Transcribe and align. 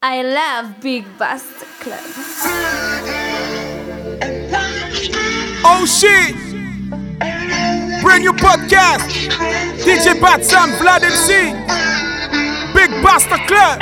I 0.00 0.22
love 0.22 0.80
Big 0.80 1.04
Bust 1.18 1.44
Club. 1.80 1.98
Oh 5.64 5.84
shit! 5.86 6.36
Brand 8.00 8.22
new 8.22 8.32
podcast. 8.32 9.10
DJ 9.82 10.14
Batsan, 10.20 10.78
Vlad 10.78 11.02
MC. 11.02 11.50
Big 12.72 12.90
Basta 13.02 13.38
Club. 13.48 13.80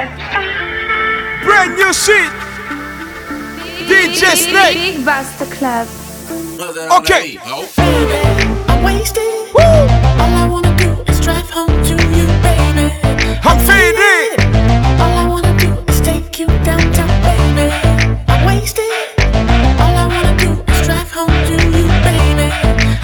Brand 1.44 1.76
new 1.76 1.92
shit. 1.92 2.32
DJ 3.84 4.36
Snake. 4.36 4.96
Big 4.96 5.04
Bust 5.04 5.38
Club. 5.52 5.86
Okay. 6.98 7.36
I'm 7.44 8.82
wasted. 8.82 9.22
All 9.54 10.32
I 10.32 10.48
wanna 10.50 10.74
do 10.78 11.12
is 11.12 11.20
drive 11.20 11.50
home 11.50 11.68
to 11.84 11.92
you, 11.92 12.26
baby. 12.40 13.38
I'm 13.44 13.58
faded. 13.66 13.85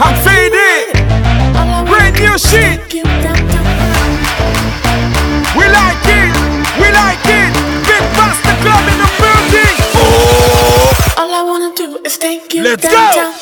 I'm 0.05 0.17
faded. 0.27 0.97
All 1.57 1.85
Brand 1.87 2.17
new 2.19 2.37
shit. 2.39 2.81
take 2.81 2.95
you 2.95 3.05
downtown. 3.23 3.67
We 5.59 5.65
like 5.79 6.05
it. 6.19 6.33
We 6.81 6.89
like 6.91 7.25
it. 7.39 7.51
Big 7.87 8.05
Basta 8.19 8.53
Club 8.63 8.85
in 8.93 8.99
the 9.03 9.11
building. 9.21 9.77
Oh. 9.95 11.19
All 11.19 11.31
I 11.33 11.43
wanna 11.43 11.73
do 11.75 11.99
is 12.05 12.19
take 12.19 12.53
you 12.55 12.63
Let's 12.65 12.83
go. 12.85 12.91
downtown. 12.91 13.33
baby. 13.33 13.42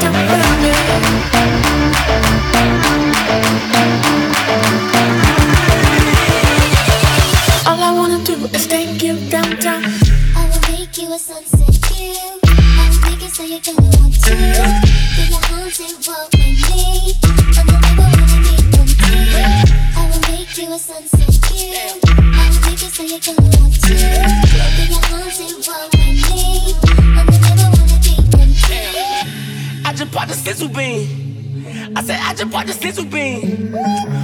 I 29.83 29.93
just 29.93 30.11
bought 30.13 30.29
a 30.29 30.33
sizzle 30.33 30.69
bean. 30.69 31.93
I 31.95 32.01
said 32.01 32.19
I 32.21 32.33
just 32.33 32.49
bought 32.51 32.67
the 32.67 32.73
sizzle 32.73 33.03
bean. 33.05 33.71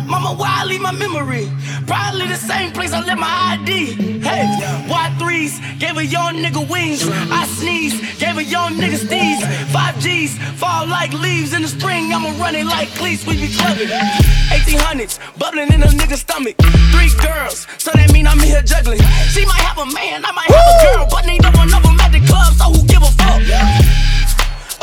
Mama, 0.08 0.36
why 0.38 0.62
I 0.62 0.66
leave 0.66 0.82
my 0.82 0.94
memory? 0.94 1.50
Probably 1.88 2.28
the 2.28 2.36
same 2.36 2.74
place 2.74 2.92
I 2.92 3.00
left 3.00 3.20
my 3.20 3.56
ID. 3.56 4.20
Hey, 4.20 4.44
Y3s 4.92 5.80
gave 5.80 5.96
a 5.96 6.06
young 6.06 6.36
nigga 6.36 6.68
wings. 6.70 7.08
I 7.08 7.48
sneeze, 7.48 7.96
gave 8.20 8.38
a 8.38 8.44
young 8.44 8.76
nigga 8.76 9.00
steez. 9.00 9.40
Five 9.72 9.98
G's 10.00 10.38
fall 10.60 10.86
like 10.86 11.14
leaves 11.14 11.54
in 11.54 11.62
the 11.62 11.68
spring. 11.70 12.12
I'ma 12.12 12.36
run 12.44 12.56
it 12.56 12.66
like 12.66 12.90
cleats. 13.00 13.26
We 13.26 13.40
be 13.40 13.48
clubbing. 13.56 13.88
1800s 13.88 15.18
bubbling 15.40 15.72
in 15.72 15.82
a 15.82 15.88
nigga's 15.88 16.20
stomach. 16.20 16.58
Three 16.92 17.12
girls, 17.24 17.66
so 17.78 17.92
that 17.96 18.12
mean 18.12 18.28
I'm 18.28 18.40
here 18.40 18.62
juggling. 18.62 19.00
She 19.32 19.46
might 19.46 19.64
have 19.64 19.80
a 19.80 19.88
man, 19.88 20.26
I 20.26 20.32
might 20.36 20.52
have 20.52 20.68
a 20.68 20.76
girl, 20.84 21.08
but 21.10 21.26
neither 21.26 21.52
one 21.56 21.72
of 21.72 21.84
them 21.84 21.96
at 22.04 22.12
the 22.12 22.20
club. 22.28 22.52
So 22.60 22.68
who 22.68 22.84
give 22.84 23.02
a 23.02 23.12
fuck? 23.16 23.40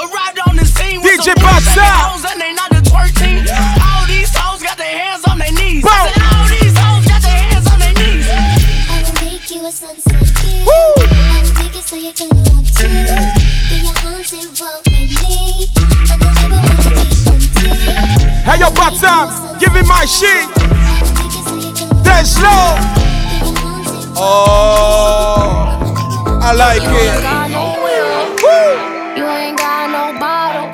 Arrived 0.01 0.41
on 0.49 0.57
the 0.57 0.65
scene 0.65 1.03
with 1.03 1.21
DJ 1.21 1.37
some 1.37 1.45
and 1.45 2.01
hoes 2.01 2.25
and 2.25 2.41
they 2.41 2.53
not 2.57 2.71
the 2.73 2.81
twerk 2.81 3.13
team. 3.21 3.45
All 3.77 4.07
these 4.09 4.33
hoes 4.33 4.63
got 4.63 4.79
their 4.79 4.89
hands 4.89 5.29
on 5.29 5.39
their 5.39 5.53
knees. 5.53 5.85
I 5.85 6.24
Hey 18.45 18.61
yo, 18.61 18.71
Batsan, 18.71 19.61
give 19.61 19.75
me 19.75 19.83
my 19.83 20.07
shit. 20.07 20.49
I 20.57 21.01
will 21.03 21.13
make 21.21 21.37
it 21.37 21.45
so 21.45 21.55
you're 21.57 21.77
gonna 21.77 21.93
want 21.93 22.03
Then 22.03 22.25
slow. 22.25 22.49
to. 22.49 22.81
Get 23.29 23.45
your 23.45 23.61
arms 23.61 23.91
and 23.93 24.17
Oh, 24.17 25.77
I 26.41 26.55
like 26.55 26.81
it. 26.81 27.21
No. 27.53 27.77
Woo. 28.41 29.21
You 29.21 29.27
ain't 29.29 29.59
got 29.59 29.91
no 29.93 30.19
bottle. 30.19 30.73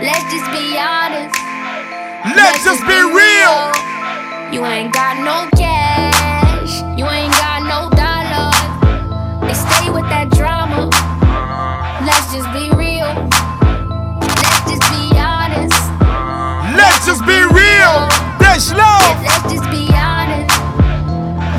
Let's 0.00 0.24
just 0.32 0.48
be 0.52 0.78
honest. 0.80 1.36
Let's 2.34 2.64
just 2.64 2.80
be 2.86 2.96
real. 2.96 3.72
You 4.52 4.64
ain't 4.64 4.92
got 4.94 5.18
no 5.22 5.59
Then 18.60 18.76
slow. 18.76 19.00
Let's 19.24 19.52
just 19.52 19.70
be 19.70 19.88
honest. 19.96 20.52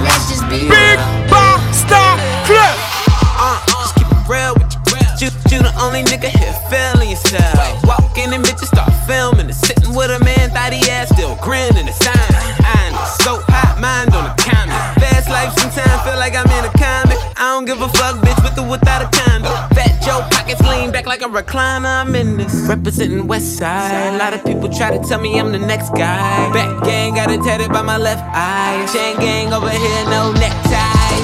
Let's 0.06 0.30
just 0.30 0.46
be 0.50 0.70
Big 0.70 0.70
real. 0.70 1.30
Basta 1.34 1.98
Club. 2.46 2.78
Uh, 3.42 3.58
just 3.66 3.96
keep 3.96 4.06
it 4.06 4.30
real 4.30 4.54
with 4.54 4.70
you. 4.70 5.26
You, 5.26 5.30
you 5.50 5.64
the 5.64 5.74
only 5.82 6.04
nigga 6.04 6.30
here 6.30 6.54
feeling 6.70 7.10
yourself. 7.10 7.58
Walk 7.86 8.18
in 8.18 8.34
and 8.34 8.44
bitches 8.44 8.68
start 8.68 8.94
filming 9.08 9.41
like 21.22 21.30
a 21.30 21.44
recliner. 21.44 22.02
I'm 22.02 22.16
in 22.16 22.38
this 22.38 22.54
representing 22.68 23.28
West 23.28 23.58
Side. 23.58 24.16
A 24.16 24.18
lot 24.18 24.34
of 24.34 24.44
people 24.44 24.70
try 24.70 24.96
to 24.96 25.04
tell 25.08 25.20
me 25.20 25.40
I'm 25.40 25.52
the 25.52 25.60
next 25.60 25.90
guy. 25.92 26.52
Back 26.54 26.84
gang 26.84 27.16
got 27.16 27.30
it 27.30 27.42
tatted 27.44 27.70
by 27.70 27.82
my 27.82 27.98
left 27.98 28.24
eye. 28.34 28.86
Chain 28.92 29.18
gang 29.18 29.54
over 29.54 29.70
here, 29.70 30.04
no 30.06 30.32
neckties. 30.34 31.22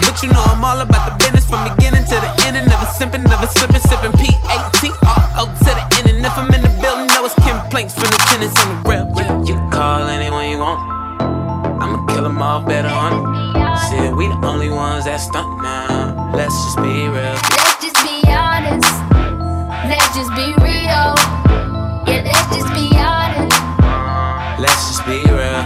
But 0.00 0.22
you 0.22 0.28
know 0.32 0.42
I'm 0.42 0.64
all 0.64 0.80
about 0.80 1.10
the 1.10 1.24
business 1.24 1.48
from 1.48 1.64
beginning 1.74 2.04
to 2.04 2.16
the 2.22 2.30
end. 2.46 2.56
And 2.56 2.68
never 2.68 2.86
simping, 2.86 3.24
never 3.24 3.46
slipping, 3.46 3.80
sipping 3.80 4.12
P-A-T-R-O 4.12 5.44
to 5.46 5.64
the 5.64 5.84
end. 5.98 6.16
And 6.16 6.26
if 6.26 6.36
I'm 6.38 6.52
in 6.54 6.62
the 6.62 6.72
building, 6.80 7.06
know 7.08 7.24
it's 7.24 7.34
complaints 7.34 7.94
from 7.94 8.10
the 8.10 8.20
tenants 8.30 8.58
on 8.62 8.82
the 8.82 8.88
real. 8.88 9.06
You, 9.46 9.54
you 9.54 9.70
call 9.70 10.06
anyone 10.06 10.50
you 10.50 10.58
want. 10.58 10.80
I'ma 11.82 12.06
kill 12.06 12.24
them 12.24 12.40
all 12.40 12.62
better 12.62 12.88
on 12.88 13.40
Shit, 13.88 14.14
we 14.14 14.28
the 14.28 14.46
only 14.46 14.68
ones 14.68 15.06
that 15.06 15.16
stunt 15.16 15.62
now. 15.62 16.32
Let's 16.34 16.54
just 16.64 16.76
be 16.76 17.08
real. 17.08 17.49
just 22.60 22.74
be 22.74 22.90
honest. 22.98 23.56
Let's 24.60 24.88
just 24.88 25.06
be 25.06 25.18
real. 25.24 25.64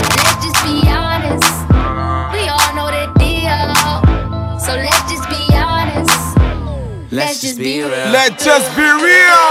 Let's 0.00 0.40
just 0.44 0.60
be 0.64 0.80
honest. 0.88 1.44
We 2.32 2.48
all 2.48 2.72
know 2.74 2.88
the 2.88 3.06
deal. 3.20 3.68
So 4.58 4.72
let's 4.76 5.04
just 5.12 5.28
be 5.28 5.44
honest. 5.54 6.36
Let's, 7.12 7.12
let's 7.12 7.40
just 7.42 7.58
be 7.58 7.82
real. 7.82 7.88
Let's 7.88 8.44
just 8.44 8.74
be 8.76 8.82
real. 8.82 9.44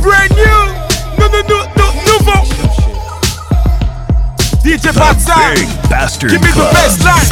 Brand 0.00 0.32
new. 0.36 0.62
No, 1.18 1.26
no, 1.26 1.40
no, 1.50 1.58
no, 1.74 1.86
nouveau. 2.06 2.42
DJ 4.62 4.92
Patsang. 4.92 5.56
Give 6.20 6.40
me 6.40 6.52
club. 6.52 6.68
the 6.68 6.78
best 6.78 7.04
line. 7.04 7.30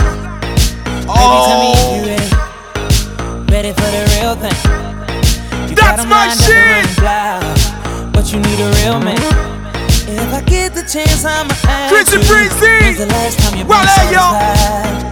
Oh. 1.09 2.03
Ready 3.51 3.73
for 3.73 3.83
the 3.83 4.19
real 4.21 4.35
thing. 4.35 4.84
That's 5.95 6.07
a 6.07 6.11
my 6.11 6.27
shit. 6.35 6.91
But 8.13 8.33
you 8.33 8.41
need 8.43 8.59
a 8.59 8.67
real 8.83 8.99
man. 8.99 9.15
If 10.11 10.35
I 10.35 10.43
get 10.43 10.75
the 10.75 10.83
chance, 10.83 11.25
I'ma 11.25 11.55
ask 11.71 11.95
Chrissy 11.95 12.19
you. 12.19 12.27
Breezy. 12.27 12.99
The 12.99 13.07
last 13.07 13.39
time 13.39 13.55
you 13.59 13.65
Well, 13.65 13.87
hey, 13.87 14.11
yo. 14.11 14.27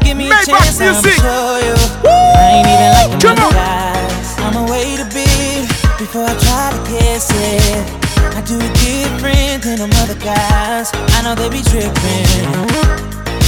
Give 0.02 0.16
me 0.16 0.26
a 0.26 0.34
Maybach 0.34 0.74
chance, 0.74 0.80
I'ma 0.82 1.06
show 1.22 1.62
you. 1.62 1.78
I 2.02 2.58
ain't 2.58 2.66
even 2.66 2.90
like 2.98 3.10
the 3.14 3.18
Come 3.22 3.38
on. 3.46 3.52
guys. 3.54 4.26
I'ma 4.42 4.66
wait 4.66 4.98
a 4.98 5.06
bit 5.14 5.70
before 6.02 6.26
I 6.26 6.34
try 6.50 6.74
to 6.74 6.80
kiss 6.90 7.30
it. 7.30 7.86
I 8.34 8.42
do 8.42 8.58
it 8.58 8.74
different 8.82 9.62
than 9.62 9.78
them 9.86 9.90
other 10.02 10.18
guys. 10.18 10.90
I 11.14 11.22
know 11.22 11.34
they 11.38 11.46
be 11.48 11.62
tripping. 11.62 12.26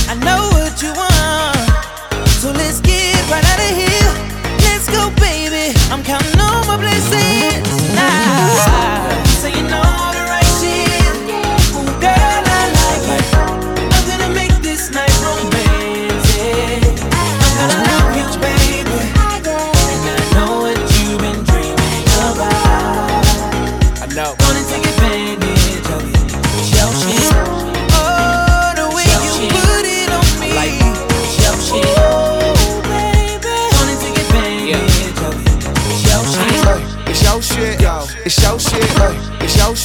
I 0.07 0.15
know 0.23 0.55
what 0.55 0.79
you 0.79 0.95
want. 0.95 1.59
So 2.39 2.53
let's 2.53 2.81
get 2.81 3.19
right 3.27 3.43
out 3.43 3.59
of 3.59 3.75
here. 3.75 3.94
I'm 5.95 6.03
counting 6.03 6.41
all 6.41 6.65
my 6.67 6.77
blessings. 6.77 7.85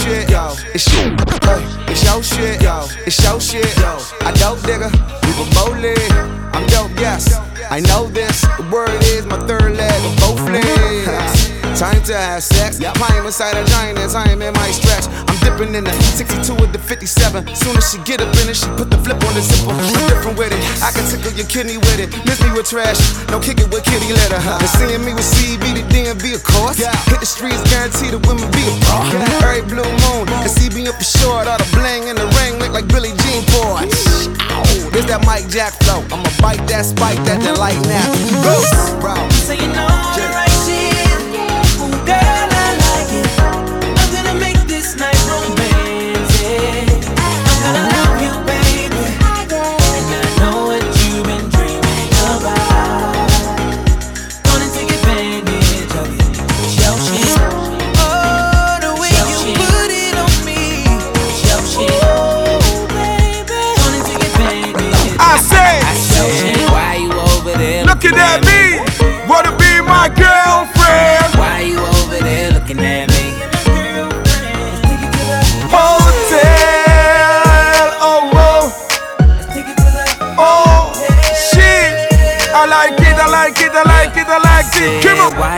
Shit, 0.03 0.29
yo. 0.29 0.55
It's 0.73 0.89
shit, 0.89 1.11
hey. 1.43 1.61
It's 1.91 2.03
your 2.03 2.23
shit, 2.23 2.61
yo. 2.61 2.87
It's 3.05 3.19
your 3.23 3.39
shit, 3.39 3.77
yo. 3.77 3.97
I 4.21 4.31
dope 4.33 4.61
digger, 4.61 4.91
we 5.23 5.31
were 5.37 5.49
bowling. 5.53 6.11
I'm 6.53 6.65
dope, 6.67 6.91
yes. 6.99 7.35
I 7.69 7.79
know 7.81 8.07
this. 8.07 8.41
The 8.41 8.67
word 8.71 8.89
is 9.03 9.25
my 9.25 9.37
third 9.47 9.77
leg 9.77 9.99
of 10.05 10.15
both 10.17 10.41
legs. 10.49 11.49
Time 11.79 12.01
to 12.03 12.15
have 12.15 12.43
sex. 12.43 12.79
Climb 12.79 13.25
inside 13.25 13.55
a 13.55 13.65
giant 13.65 13.99
as 13.99 14.15
I 14.15 14.29
am 14.29 14.41
in 14.41 14.53
my 14.53 14.71
stretch. 14.71 15.05
I'm 15.39 15.55
dipping 15.55 15.75
in 15.75 15.83
the 15.87 15.93
62 16.19 16.51
with 16.59 16.73
the 16.75 16.79
57. 16.79 17.55
Soon 17.55 17.77
as 17.77 17.87
she 17.91 17.97
get 18.03 18.19
up 18.19 18.27
in 18.43 18.51
it, 18.51 18.59
she 18.59 18.67
put 18.75 18.91
the 18.91 18.99
flip 18.99 19.23
on 19.23 19.33
the 19.35 19.39
zipper. 19.39 19.71
I'm 19.71 19.95
different 20.11 20.35
with 20.35 20.51
it. 20.51 20.59
I 20.83 20.91
can 20.91 21.07
tickle 21.07 21.31
your 21.31 21.47
kidney 21.47 21.79
with 21.79 21.99
it. 21.99 22.11
Miss 22.27 22.43
me 22.43 22.51
with 22.51 22.67
trash. 22.67 22.99
No 23.31 23.39
kick 23.39 23.59
it 23.63 23.71
with 23.71 23.87
kitty 23.87 24.11
litter. 24.11 24.35
And 24.35 24.69
seeing 24.75 24.99
me 24.99 25.15
with 25.15 25.23
CB, 25.23 25.63
the 25.79 25.83
DMV, 25.87 26.35
of 26.35 26.43
course. 26.43 26.75
Hit 26.75 27.19
the 27.19 27.25
streets, 27.25 27.63
guarantee 27.71 28.11
the 28.11 28.19
women 28.27 28.51
be 28.51 28.67
a 28.67 28.73
pro. 28.83 28.99
Every 29.47 29.63
blue 29.63 29.87
moon, 30.11 30.27
and 30.27 30.51
CB 30.51 30.91
up 30.91 30.99
for 30.99 31.07
short. 31.07 31.47
All 31.47 31.55
the 31.55 31.67
bling 31.71 32.11
in 32.11 32.19
the 32.19 32.27
ring 32.43 32.59
look 32.59 32.75
like 32.75 32.87
Billie 32.91 33.15
Jean 33.23 33.47
boys. 33.55 33.95
This 34.91 35.07
that 35.07 35.23
Mike 35.23 35.47
Jack 35.47 35.71
flow. 35.87 36.03
I'ma 36.11 36.27
bite 36.43 36.67
that 36.67 36.83
spike, 36.83 37.21
that 37.23 37.39
delight 37.39 37.79
now. 37.87 38.11
Go, 38.43 38.59
bro. 38.99 39.15
Saying 39.47 39.71
all 39.77 40.48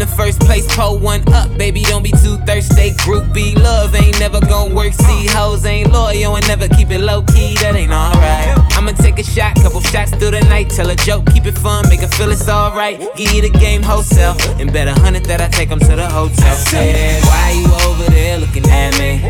In 0.00 0.08
the 0.08 0.16
first 0.16 0.40
place, 0.40 0.64
pull 0.74 0.98
one 0.98 1.20
up, 1.34 1.54
baby. 1.58 1.82
Don't 1.82 2.02
be 2.02 2.10
too 2.10 2.38
thirsty. 2.48 2.92
Groupie 3.04 3.54
love 3.62 3.94
ain't 3.94 4.18
never 4.18 4.40
gon' 4.40 4.74
work. 4.74 4.94
See, 4.94 5.26
hoes 5.26 5.66
ain't 5.66 5.92
loyal 5.92 6.36
and 6.36 6.48
never 6.48 6.68
keep 6.68 6.90
it 6.90 7.00
low 7.00 7.20
key. 7.20 7.52
That 7.60 7.74
ain't 7.76 7.92
alright. 7.92 8.48
I'ma 8.72 8.92
take 8.92 9.18
a 9.18 9.22
shot, 9.22 9.56
couple 9.56 9.82
shots 9.82 10.12
through 10.12 10.30
the 10.30 10.40
night. 10.48 10.70
Tell 10.70 10.88
a 10.88 10.96
joke, 10.96 11.26
keep 11.34 11.44
it 11.44 11.58
fun, 11.58 11.86
make 11.90 12.00
her 12.00 12.08
feel 12.16 12.30
it's 12.30 12.48
alright. 12.48 12.98
Give 13.14 13.30
you 13.30 13.42
the 13.42 13.50
game 13.50 13.82
wholesale, 13.82 14.36
and 14.58 14.72
bet 14.72 14.88
a 14.88 14.98
hundred 14.98 15.26
that 15.26 15.42
I 15.42 15.48
take 15.48 15.70
'em 15.70 15.80
to 15.80 15.94
the 15.94 16.08
hotel. 16.08 16.56
Say 16.56 16.94
that, 16.94 17.22
why 17.28 17.50
you 17.60 17.68
over 17.84 18.10
there 18.10 18.38
looking 18.38 18.64
at 18.70 18.98
me? 18.98 19.20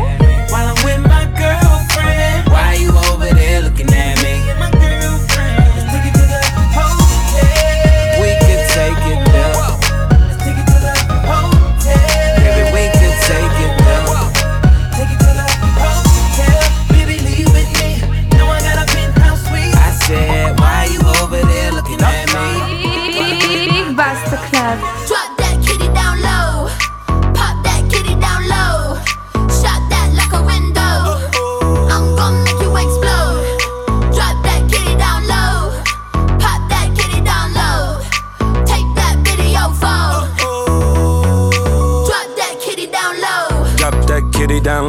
While 0.51 0.67
I'm 0.71 0.85
with 0.85 1.01
my 1.05 1.25
girlfriend. 1.35 2.47
Why 2.47 2.75
you 2.75 2.91
over 3.11 3.27
there 3.35 3.61
looking 3.61 3.91
at 3.93 4.15
me? 4.15 4.20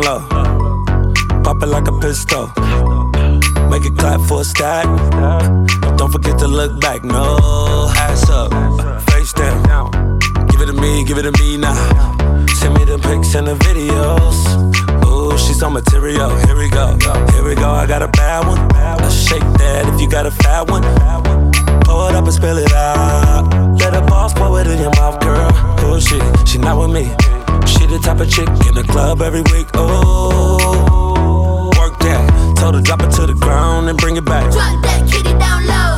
Low. 0.02 0.20
Pop 1.42 1.62
it 1.62 1.66
like 1.66 1.88
a 1.88 1.98
pistol. 2.00 2.46
Make 3.70 3.84
it 3.84 3.96
clap 3.96 4.20
for 4.28 4.42
a 4.42 4.44
stack. 4.44 4.84
Don't 5.96 6.10
forget 6.10 6.38
to 6.40 6.48
look 6.48 6.80
back. 6.80 7.04
No, 7.04 7.90
ass 7.96 8.28
up, 8.28 8.50
face 9.10 9.32
down. 9.32 10.18
Give 10.48 10.60
it 10.60 10.66
to 10.66 10.72
me, 10.72 11.04
give 11.04 11.18
it 11.18 11.22
to 11.22 11.32
me 11.40 11.56
now. 11.56 11.74
Send 12.58 12.74
me 12.74 12.84
the 12.84 12.98
pics 12.98 13.34
and 13.34 13.46
the 13.46 13.54
videos. 13.54 14.38
Ooh, 15.06 15.36
she's 15.38 15.62
on 15.62 15.72
material. 15.72 16.30
Here 16.46 16.56
we 16.56 16.68
go, 16.68 16.96
here 17.32 17.44
we 17.44 17.54
go. 17.54 17.70
I 17.70 17.86
got 17.86 18.02
a 18.02 18.08
bad 18.08 18.46
one. 18.46 18.68
Let's 19.00 19.14
shake 19.28 19.46
that 19.58 19.88
if 19.92 20.00
you 20.00 20.08
got 20.08 20.26
a 20.26 20.30
fat 20.30 20.70
one. 20.70 20.82
Pour 21.84 22.10
it 22.10 22.14
up 22.14 22.24
and 22.24 22.32
spill 22.32 22.58
it 22.58 22.72
out. 22.72 23.48
Let 23.78 23.94
a 23.94 24.02
boss 24.02 24.32
pour 24.34 24.60
it 24.60 24.66
in 24.66 24.80
your 24.80 24.94
mouth, 24.96 25.20
girl. 25.20 25.50
Oh 25.84 25.98
shit, 25.98 26.22
she 26.48 26.58
not 26.58 26.78
with 26.78 26.90
me. 26.90 27.31
The 27.92 27.98
type 27.98 28.20
of 28.20 28.30
chick 28.30 28.48
in 28.48 28.74
the 28.74 28.84
club 28.84 29.20
every 29.20 29.42
week. 29.52 29.66
Oh, 29.74 31.70
work 31.78 31.98
that. 31.98 32.56
Told 32.56 32.74
her 32.74 32.80
drop 32.80 33.02
it 33.02 33.10
to 33.16 33.26
the 33.26 33.34
ground 33.34 33.90
and 33.90 33.98
bring 33.98 34.16
it 34.16 34.24
back. 34.24 34.50
Drop 34.50 34.82
that 34.82 35.10
kitty 35.12 35.38
down 35.38 35.66
low. 35.66 35.91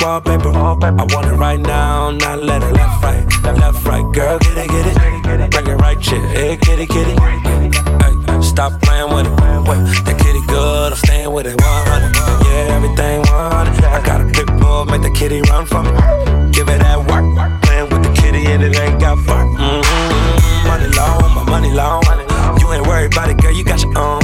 Wallpaper. 0.00 0.50
I 0.50 0.72
want 1.12 1.26
it 1.26 1.34
right 1.34 1.60
now, 1.60 2.10
not 2.10 2.42
let 2.42 2.62
it 2.62 2.72
left, 2.72 3.02
right, 3.02 3.24
left, 3.58 3.86
right. 3.86 4.04
Girl, 4.14 4.38
get 4.38 4.56
it, 4.56 4.68
get 4.68 4.86
it. 4.86 5.50
Bring 5.50 5.66
it 5.66 5.76
right, 5.76 6.02
shit. 6.02 6.22
Hey, 6.30 6.56
kitty, 6.56 6.86
kitty. 6.86 7.14
Hey, 7.20 8.42
stop 8.42 8.80
playing 8.82 9.12
with 9.14 9.26
it. 9.26 9.32
Wait, 9.68 9.80
that 10.04 10.16
kitty 10.18 10.40
good, 10.46 10.92
I'm 10.92 10.98
staying 10.98 11.32
with 11.32 11.46
it 11.46 11.60
100. 11.60 12.16
Yeah, 12.46 12.76
everything 12.76 13.20
100. 13.20 13.84
I 13.84 14.02
got 14.04 14.20
a 14.20 14.24
big 14.24 14.46
bull, 14.60 14.84
make 14.86 15.02
the 15.02 15.10
kitty 15.10 15.40
run 15.42 15.66
for 15.66 15.82
me. 15.82 15.90
Give 16.52 16.68
it 16.68 16.78
that 16.80 16.98
work. 17.08 17.24
Playing 17.62 17.88
with 17.90 18.02
the 18.02 18.12
kitty 18.20 18.46
and 18.46 18.62
it 18.62 18.76
ain't 18.78 19.00
got 19.00 19.18
fun. 19.26 19.54
Mm-hmm. 19.56 20.68
Money 20.68 20.88
long, 20.96 21.34
my 21.34 21.44
money 21.44 21.72
long. 21.72 22.02
You 22.60 22.72
ain't 22.72 22.86
worried 22.86 23.12
about 23.12 23.30
it, 23.30 23.38
girl, 23.40 23.52
you 23.52 23.64
got 23.64 23.82
your 23.82 23.96
own, 23.98 24.19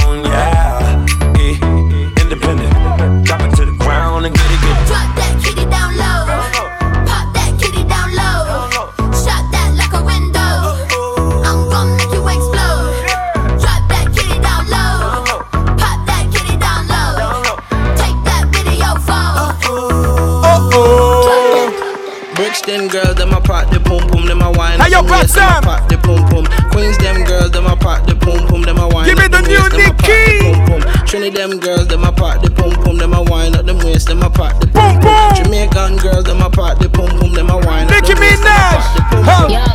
Trinity, 31.17 31.35
them 31.35 31.59
girls, 31.59 31.87
them 31.87 32.03
a 32.03 32.11
pop 32.11 32.43
the 32.43 32.51
pum 32.51 32.69
pum, 32.83 32.97
them 32.99 33.11
a 33.11 33.23
wine 33.23 33.55
up 33.55 33.65
them 33.65 33.79
waist, 33.79 34.07
them 34.07 34.21
a 34.21 34.29
pop 34.29 34.61
the 34.61 34.67
pum 34.67 35.01
pum. 35.01 35.33
Jamaican 35.33 35.97
girls, 35.97 36.25
them 36.25 36.41
a 36.41 36.47
pop 36.47 36.77
the 36.77 36.87
pum 36.89 37.09
pum, 37.17 37.33
them 37.33 37.49
a 37.49 37.57
wine 37.57 37.87
up 37.87 37.89
Nicki 37.89 38.13
them 38.13 38.21
waist, 38.21 38.43
them 38.43 38.53
a 38.53 38.77
pop 38.77 38.85
the 38.93 39.01
pum 39.01 39.25
pum. 39.25 39.49
Yo, 39.49 39.65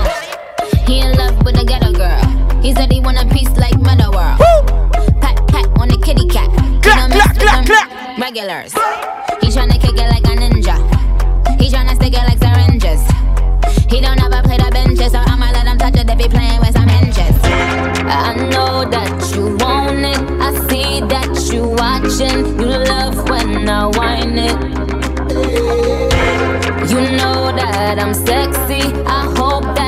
he 0.86 1.00
in 1.00 1.10
love 1.18 1.34
with 1.44 1.58
a 1.58 1.64
ghetto 1.64 1.90
girl. 1.90 2.22
He 2.62 2.72
said 2.72 2.92
he 2.92 3.00
want 3.00 3.18
a 3.18 3.26
piece 3.34 3.50
like 3.58 3.74
Metta 3.80 4.06
World. 4.14 4.38
Pat 5.18 5.34
pat 5.50 5.66
on 5.82 5.88
the 5.88 5.98
kitty 5.98 6.28
cat. 6.28 6.46
He 6.46 6.78
Clap, 6.78 7.10
don't 7.10 7.10
clap, 7.10 7.34
clap, 7.34 7.54
them 7.56 7.64
clap. 7.66 8.18
Regulars. 8.22 8.72
He 9.42 9.50
tryna 9.50 9.82
kick 9.82 9.98
it 9.98 10.08
like 10.14 10.22
a 10.22 10.38
ninja. 10.38 10.78
He 11.58 11.66
tryna 11.74 11.96
stick 11.96 12.14
it 12.14 12.22
like 12.22 12.38
syringes. 12.38 13.02
He 13.92 14.00
don't 14.00 14.18
ever 14.22 14.40
play 14.42 14.56
the 14.56 14.70
benches, 14.72 15.12
so 15.12 15.18
I'ma 15.18 15.50
let 15.52 15.66
him 15.66 15.76
touch 15.76 15.96
it 15.96 16.08
if 16.08 16.18
he 16.18 16.26
playing 16.26 16.60
with 16.60 16.72
some 16.72 16.88
hinges. 16.88 17.36
I 18.08 18.34
know 18.50 18.88
that 18.88 19.36
you 19.36 19.54
want 19.58 20.00
it. 20.12 20.22
I 20.40 20.50
see 20.68 21.00
that 21.12 21.32
you 21.52 21.68
watching. 21.76 22.58
You 22.58 22.68
love 22.88 23.28
when 23.28 23.68
I 23.68 23.86
whine 23.88 24.38
it. 24.38 24.58
You 26.88 27.00
know 27.18 27.52
that 27.54 27.98
I'm 27.98 28.14
sexy. 28.14 28.82
I 29.04 29.24
hope 29.36 29.64
that 29.76 29.81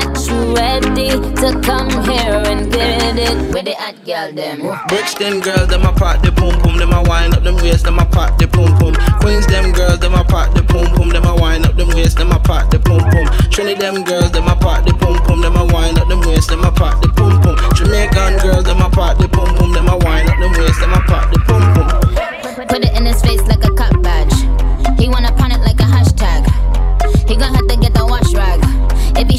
ready 0.54 1.10
to 1.40 1.60
come 1.62 1.90
here 2.06 2.38
and 2.46 2.70
get 2.72 3.18
it 3.18 3.36
with 3.52 3.64
the 3.64 3.74
hot 3.74 3.96
girl 4.04 4.32
them. 4.32 4.58
Brixton 4.88 5.40
girls, 5.40 5.68
them 5.68 5.82
a 5.82 5.92
pop 5.92 6.22
the 6.22 6.30
pum 6.32 6.54
pum, 6.62 6.78
them 6.78 6.92
a 6.92 7.02
wine 7.02 7.34
up 7.34 7.42
them 7.42 7.56
waist, 7.56 7.84
them 7.84 7.98
a 7.98 8.06
pop 8.06 8.38
the 8.38 8.46
pum 8.46 8.70
pum. 8.78 8.94
Queens, 9.20 9.46
them 9.46 9.72
girls, 9.72 9.98
them 10.00 10.14
a 10.14 10.24
pop 10.24 10.54
the 10.54 10.62
pum 10.62 10.86
pum, 10.94 11.08
them 11.10 11.24
a 11.24 11.34
wine 11.34 11.64
up 11.64 11.76
them 11.76 11.88
waist, 11.88 12.16
them 12.16 12.30
a 12.30 12.38
pop 12.38 12.70
the 12.70 12.78
pum 12.78 13.02
pum. 13.10 13.26
Trinity, 13.50 13.80
them 13.80 14.04
girls, 14.04 14.32
them 14.32 14.48
a 14.48 14.56
pop 14.56 14.84
the 14.86 14.92
pum 14.94 15.18
pum, 15.26 15.40
them 15.42 15.56
a 15.56 15.64
wine 15.72 15.98
up 15.98 16.08
them 16.08 16.20
waist, 16.20 16.48
them 16.48 16.64
a 16.64 16.70
pop 16.70 17.02
the 17.02 17.08
pum 17.08 17.40
pum. 17.42 17.56
Jamaican 17.74 18.38
girls, 18.38 18.64
them 18.64 18.80
a 18.80 18.88
pop 18.90 19.18
the 19.18 19.28
pum 19.28 19.54
pum, 19.56 19.72
them 19.72 19.88
a 19.88 19.96
wine 19.98 20.28
up 20.28 20.38
them 20.38 20.52
waist, 20.52 20.80
them 20.80 20.92
a 20.92 21.00
pop 21.10 21.32
the 21.32 21.38
pum 21.46 21.62
pum. 21.74 22.66
Put 22.68 22.84
it 22.84 22.94
in 22.96 23.06
his 23.06 23.20
face 23.22 23.42
like 23.42 23.64
a 23.64 23.70
cop 23.74 24.00
badge. 24.02 24.23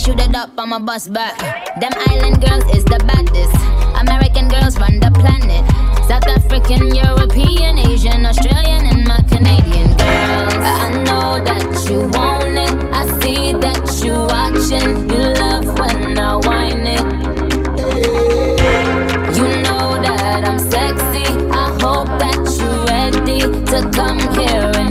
Shoot 0.05 0.19
it 0.19 0.35
up, 0.35 0.51
I'ma 0.57 0.79
back. 1.09 1.35
Them 1.81 1.91
island 2.07 2.39
girls 2.39 2.65
is 2.75 2.85
the 2.85 2.99
baddest. 3.09 3.55
American 3.99 4.47
girls 4.47 4.77
run 4.77 4.99
the 4.99 5.09
planet. 5.19 5.65
South 6.07 6.27
African, 6.27 6.93
European, 6.93 7.79
Asian, 7.79 8.23
Australian, 8.25 8.85
and 8.85 9.07
my 9.07 9.19
Canadian 9.33 9.87
girls. 9.97 10.53
I 10.61 10.89
know 11.07 11.43
that 11.49 11.65
you 11.89 11.99
want 12.13 12.53
it. 12.65 12.75
I 12.93 13.03
see 13.19 13.53
that 13.65 13.83
you 14.03 14.13
watching. 14.29 15.09
You 15.09 15.23
love 15.41 15.65
when 15.79 16.19
I 16.19 16.35
whine 16.45 16.85
it. 16.97 17.05
You 19.37 19.47
know 19.65 19.87
that 20.05 20.41
I'm 20.45 20.59
sexy. 20.59 21.25
I 21.49 21.65
hope 21.81 22.11
that 22.21 22.41
you're 22.59 22.81
ready 22.93 23.39
to 23.71 23.77
come 23.97 24.19
here 24.37 24.84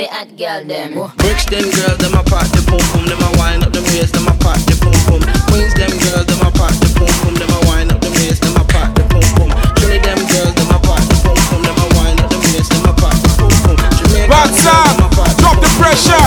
the 0.00 0.08
hot 0.08 0.28
girl 0.36 0.64
them. 0.64 0.96
Brixton 1.20 1.68
girls, 1.76 1.98
them 2.00 2.16
a 2.16 2.24
pop 2.24 2.48
the 2.56 2.64
pum 2.64 2.80
pum, 2.88 3.04
them 3.04 3.20
a 3.20 3.30
wine 3.36 3.60
up 3.60 3.72
them 3.72 3.84
waist, 3.92 4.16
them 4.16 4.28
a 4.28 4.34
pop 4.40 4.56
the 4.64 4.72
pum 4.80 4.96
pum. 5.04 5.20
Queens, 5.52 5.74
them 5.76 5.92
girls, 6.00 6.24
them 6.24 6.40
a 6.40 6.48
pop 6.56 6.72
the 6.80 6.88
pum 6.96 7.12
pum, 7.20 7.34
them 7.36 7.52
a 7.52 7.60
wine 7.68 7.92
up 7.92 8.00
them 8.00 8.12
waist, 8.16 8.40
them 8.40 8.56
a 8.56 8.64
pop 8.64 8.88
the 8.96 9.04
pum 9.12 9.24
pum. 9.36 9.50
Trinity, 9.76 10.00
them 10.00 10.20
girls, 10.32 10.54
them 10.56 10.72
a 10.72 10.78
pop 10.80 11.04
the 11.04 11.16
pum 11.20 11.36
pum, 11.36 11.60
them 11.60 11.76
a 11.76 11.86
wine 12.00 12.16
up 12.16 12.32
them 12.32 12.40
waist, 12.48 12.72
them 12.72 12.88
a 12.88 12.92
pop 12.96 13.12
the 13.20 13.28
pum 13.36 13.52
pum. 13.60 13.76
Jamaican 13.76 14.32
Rock 14.32 14.48
girls, 14.48 14.64
them 14.64 15.04
a 15.04 15.08
pop 15.12 15.32
drop 15.36 15.56
the 15.60 15.68
pum 15.68 15.84
pum, 15.84 15.84
pressure. 15.84 16.26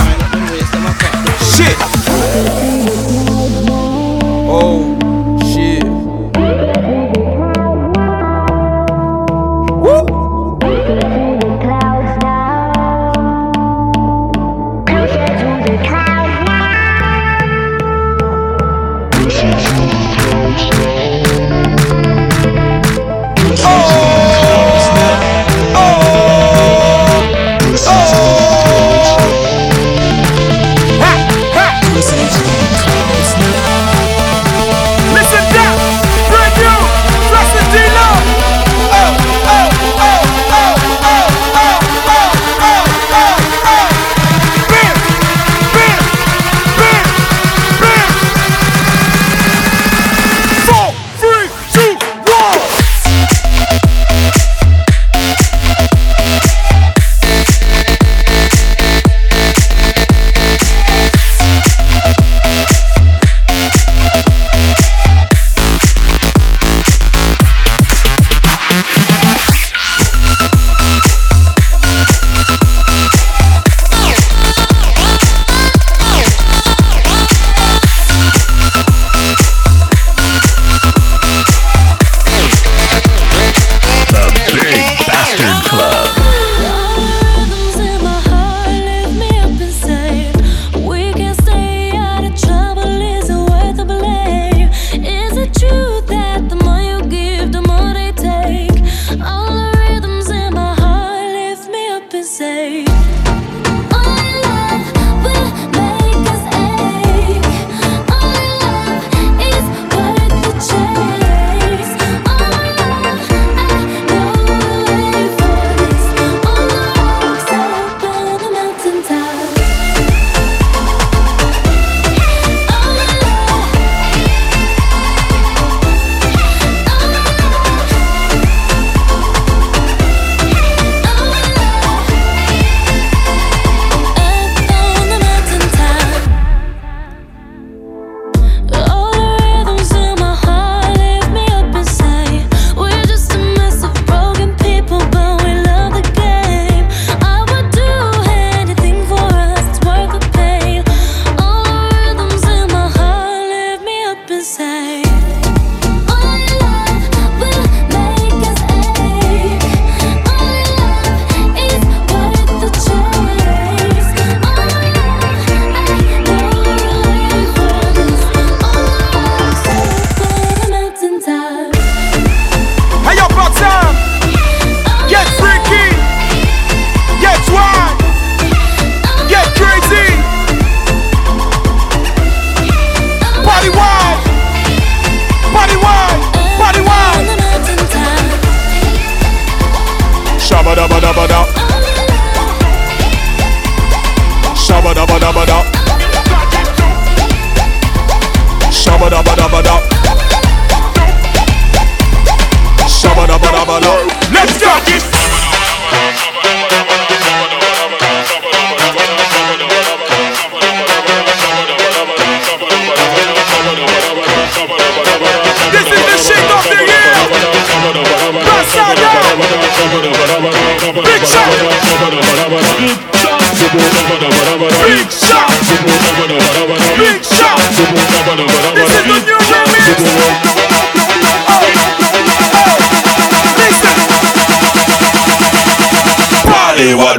them 1.58 2.03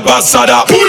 Party 0.05 0.84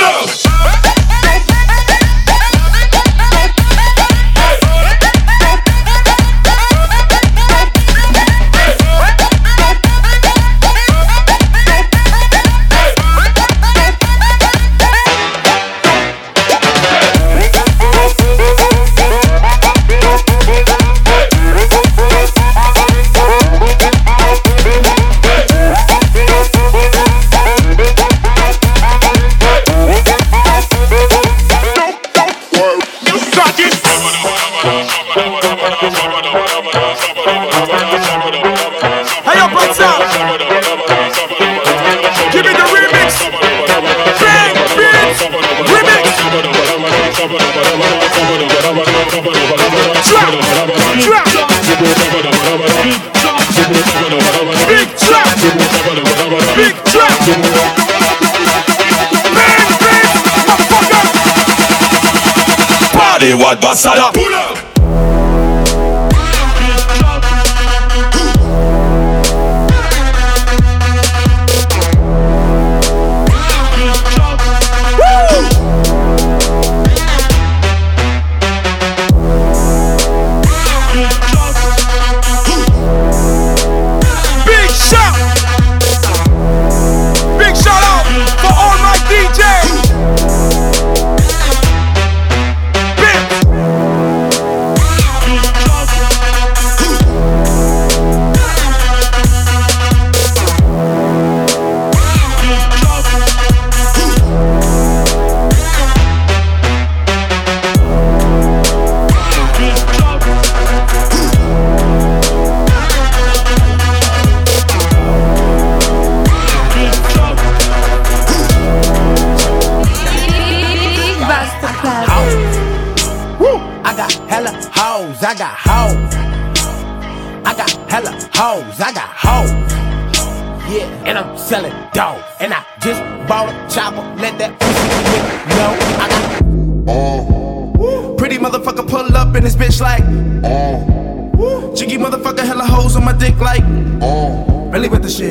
What 63.46 63.60
basada. 63.60 64.25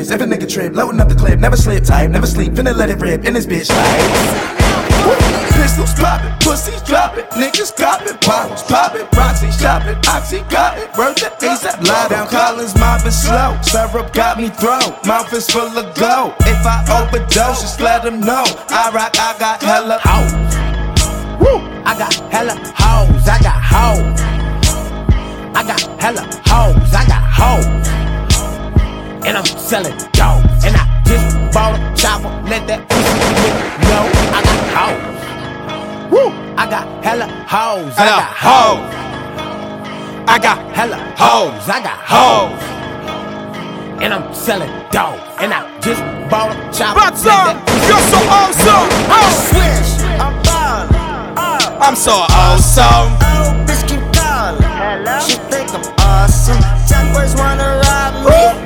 Pull 0.06 0.14
If 0.14 0.22
a 0.22 0.24
nigga 0.24 0.48
trip, 0.48 0.72
loading 0.72 1.00
up 1.00 1.08
the 1.08 1.16
clip, 1.16 1.40
never 1.40 1.56
slip 1.56 1.82
tight, 1.82 2.10
never 2.10 2.28
sleep, 2.28 2.52
finna 2.52 2.72
let 2.76 2.90
it 2.90 3.00
rip 3.00 3.24
in 3.24 3.34
this 3.34 3.44
bitch 3.44 3.68
like. 3.68 4.86
Pistols 5.50 5.94
poppin', 5.94 6.32
pussies 6.38 6.80
droppin', 6.82 7.24
niggas 7.34 7.76
coppin', 7.76 8.16
bottles 8.24 8.62
poppin', 8.62 9.04
Roxy 9.18 9.50
shopping, 9.50 9.96
Oxy 10.06 10.42
got 10.48 10.78
it, 10.78 10.96
word 10.96 11.16
to 11.16 11.26
ASAP, 11.42 11.88
lie 11.88 12.06
down, 12.08 12.28
Collins 12.28 12.78
mobbing 12.78 13.10
slow, 13.10 13.58
syrup 13.62 14.12
got 14.12 14.38
me 14.38 14.48
throw, 14.48 14.78
mouth 15.06 15.32
is 15.32 15.50
full 15.50 15.76
of 15.76 15.94
gold. 15.96 16.34
If 16.42 16.64
I 16.64 16.86
overdose, 17.02 17.62
just 17.62 17.80
let 17.80 18.04
them 18.04 18.20
know. 18.20 18.44
I 18.68 18.92
rock, 18.94 19.10
I 19.18 19.36
got 19.40 19.60
hella 19.60 19.98
hoes. 20.04 20.32
Woo! 21.40 21.58
I 21.84 21.98
got 21.98 22.14
hella 22.30 22.54
hoes, 22.54 23.26
I 23.26 23.42
got 23.42 23.60
hoes. 23.60 24.45
And 29.36 29.46
I'm 29.46 29.58
selling 29.58 29.96
dope. 30.12 30.44
And 30.64 30.76
I 30.76 31.02
just 31.04 31.36
bought 31.52 31.76
a 31.76 31.80
chopper, 31.96 32.32
let 32.48 32.66
that 32.68 32.88
pussy 32.88 33.52
know 33.88 34.04
I 34.32 34.40
got 34.48 34.60
hoes. 34.76 36.10
Woo! 36.10 36.32
I 36.56 36.64
got 36.68 36.86
hella 37.04 37.26
hoes. 37.44 37.92
I 37.98 38.04
got 38.06 38.32
hoes. 38.32 38.94
I 40.28 40.38
got 40.38 40.58
hella 40.74 40.96
hoes. 41.20 41.68
I 41.68 41.78
got 41.84 42.00
hoes. 42.00 42.62
And 44.02 44.14
I'm 44.14 44.32
selling 44.32 44.72
dope. 44.90 45.20
And 45.40 45.52
I 45.52 45.68
just 45.80 46.00
bought 46.30 46.52
a 46.52 46.56
chopper. 46.72 47.00
But 47.00 47.16
son, 47.16 47.56
you're 47.88 48.06
so 48.08 48.20
awesome. 48.32 48.88
I 49.12 49.20
oh. 49.20 49.32
switch. 49.48 49.90
I'm 50.16 50.34
ballin'. 50.42 50.96
I'm 51.82 51.94
so 51.94 52.24
awesome. 52.32 53.12
Oh, 53.20 53.52
bitch 53.68 53.84
keep 53.86 54.00
calling. 54.16 54.62
Hello. 54.64 55.20
She 55.20 55.36
think 55.52 55.68
I'm 55.74 55.84
awesome. 56.00 56.60
Jack 56.88 57.04
boys 57.12 57.36
wanna 57.36 57.82
rob 57.84 58.24
me. 58.24 58.32
I'm 58.32 58.65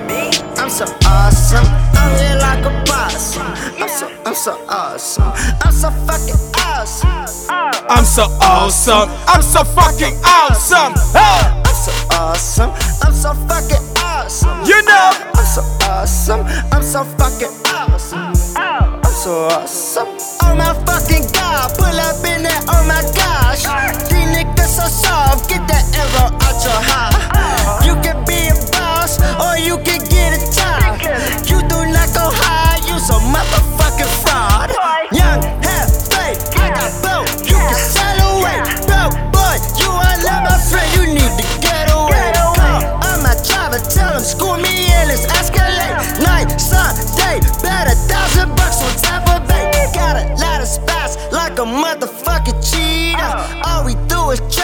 so 0.80 0.96
awesome. 1.04 1.66
I'm 1.92 2.16
here 2.16 2.38
like 2.40 2.64
a 2.64 2.72
boss. 2.88 3.36
I'm 3.36 3.88
so, 3.88 4.08
I'm 4.24 4.34
so 4.34 4.52
awesome. 4.66 5.32
I'm 5.60 5.72
so 5.72 5.90
fucking 6.08 6.40
awesome. 6.56 7.50
I'm 7.90 8.04
so 8.04 8.22
awesome. 8.40 9.10
I'm 9.28 9.42
so 9.42 9.62
fucking 9.62 10.16
awesome. 10.24 10.94
I'm 11.14 11.74
so 11.74 11.92
awesome. 12.16 12.70
I'm 13.02 13.12
so 13.12 13.34
fucking 13.44 13.84
awesome. 13.98 14.64
You 14.64 14.80
know. 14.84 15.10
I'm 15.34 15.44
so 15.44 15.60
awesome. 15.84 16.46
I'm 16.72 16.82
so 16.82 17.04
fucking 17.04 17.52
awesome. 17.66 18.32
I'm 18.56 19.04
so 19.04 19.48
awesome. 19.52 20.08
Oh 20.40 20.54
my 20.56 20.72
fucking 20.88 21.28
god. 21.34 21.76
Pull 21.76 22.00
up 22.00 22.24
in 22.24 22.42
there. 22.42 22.62
Oh 22.72 22.82
my 22.88 23.02
gosh. 23.12 23.68
These 24.08 24.32
niggas 24.32 24.80
so 24.80 24.88
soft. 24.88 25.46
Get 25.46 25.60
that 25.68 25.84
arrow 25.92 26.32
out 26.40 26.64
your 26.64 26.80
heart. 26.88 27.09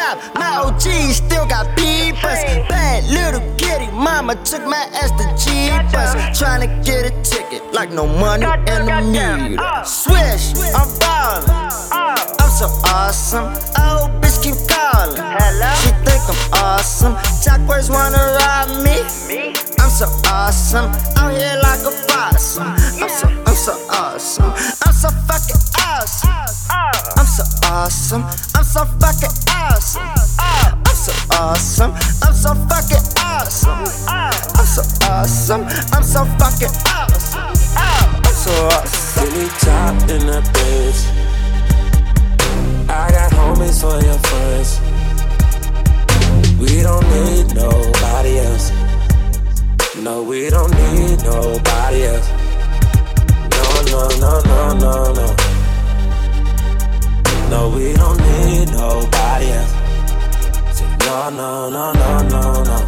Trap. 0.07 0.35
My 0.35 0.57
OG 0.57 1.12
still 1.12 1.47
got 1.47 1.66
peepers. 1.77 2.42
Bad 2.69 3.05
little 3.05 3.40
kitty, 3.57 3.90
mama 3.92 4.35
took 4.45 4.64
my 4.64 4.88
ass 4.95 5.11
to 5.12 5.27
Jeepers. 5.42 6.12
Tryna 6.38 6.85
get 6.85 7.07
a 7.07 7.23
ticket 7.23 7.62
like 7.73 7.90
no 7.90 8.07
money 8.07 8.45
in 8.45 8.87
the 8.87 9.01
meter. 9.03 9.61
Uh. 9.61 9.83
Swish, 9.83 10.55
I'm 10.75 10.88
ballin'. 10.99 11.51
Uh. 11.51 12.16
I'm 12.40 12.51
so 12.51 12.66
awesome. 12.85 13.53
Oh, 13.79 14.09
bitch 14.21 14.42
keep 14.42 14.57
calling. 14.69 15.16
She 15.83 15.90
think 16.05 16.23
I'm 16.29 16.53
awesome. 16.64 17.14
Jackboys 17.42 17.90
wanna 17.90 18.23
rob 18.38 18.83
me. 18.83 19.03
I'm 19.79 19.90
so 19.90 20.07
awesome. 20.27 20.90
I'm 21.16 21.35
here 21.35 21.59
like 21.62 21.81
a 21.81 21.92
boss. 22.09 22.59
I'm 22.59 23.09
so, 23.09 23.29
I'm 23.29 23.55
so 23.55 23.73
awesome. 23.90 24.53
I'm 24.85 24.92
so 24.92 25.09
fucking 25.29 25.65
I'm 25.99 26.07
so 27.27 27.43
awesome. 27.65 28.23
I'm 28.55 28.65
so 28.65 28.85
fucking 29.01 29.33
awesome. 29.49 30.03
I'm 30.39 30.85
so 30.95 31.13
awesome. 31.33 31.93
I'm 32.23 32.35
so 32.35 32.55
fucking 32.69 33.01
awesome. 33.17 33.85
I'm 34.07 34.67
so 34.67 34.83
awesome. 35.07 35.65
I'm 35.95 36.03
so 36.03 36.25
fucking 36.37 36.77
awesome. 36.85 37.55
I'm 37.79 38.25
so 38.27 38.53
awesome. 38.67 38.96
We 57.87 57.92
don't 57.94 58.18
need 58.18 58.68
nobody 58.72 59.46
else. 59.59 59.72
Say, 60.77 60.88
no, 61.07 61.31
no, 61.31 61.70
no, 61.70 61.92
no, 61.92 62.12
no, 62.35 62.42
no. 62.70 62.79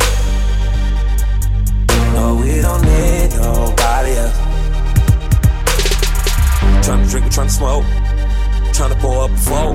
No, 2.14 2.24
we 2.40 2.60
don't 2.60 2.82
need 2.82 3.28
nobody 3.38 4.12
else. 4.22 4.38
Tryna 6.84 7.10
drink, 7.10 7.26
tryna 7.26 7.50
smoke. 7.50 7.84
Tryna 8.76 8.98
pour 9.00 9.24
up 9.24 9.30
a 9.30 9.36
four. 9.48 9.70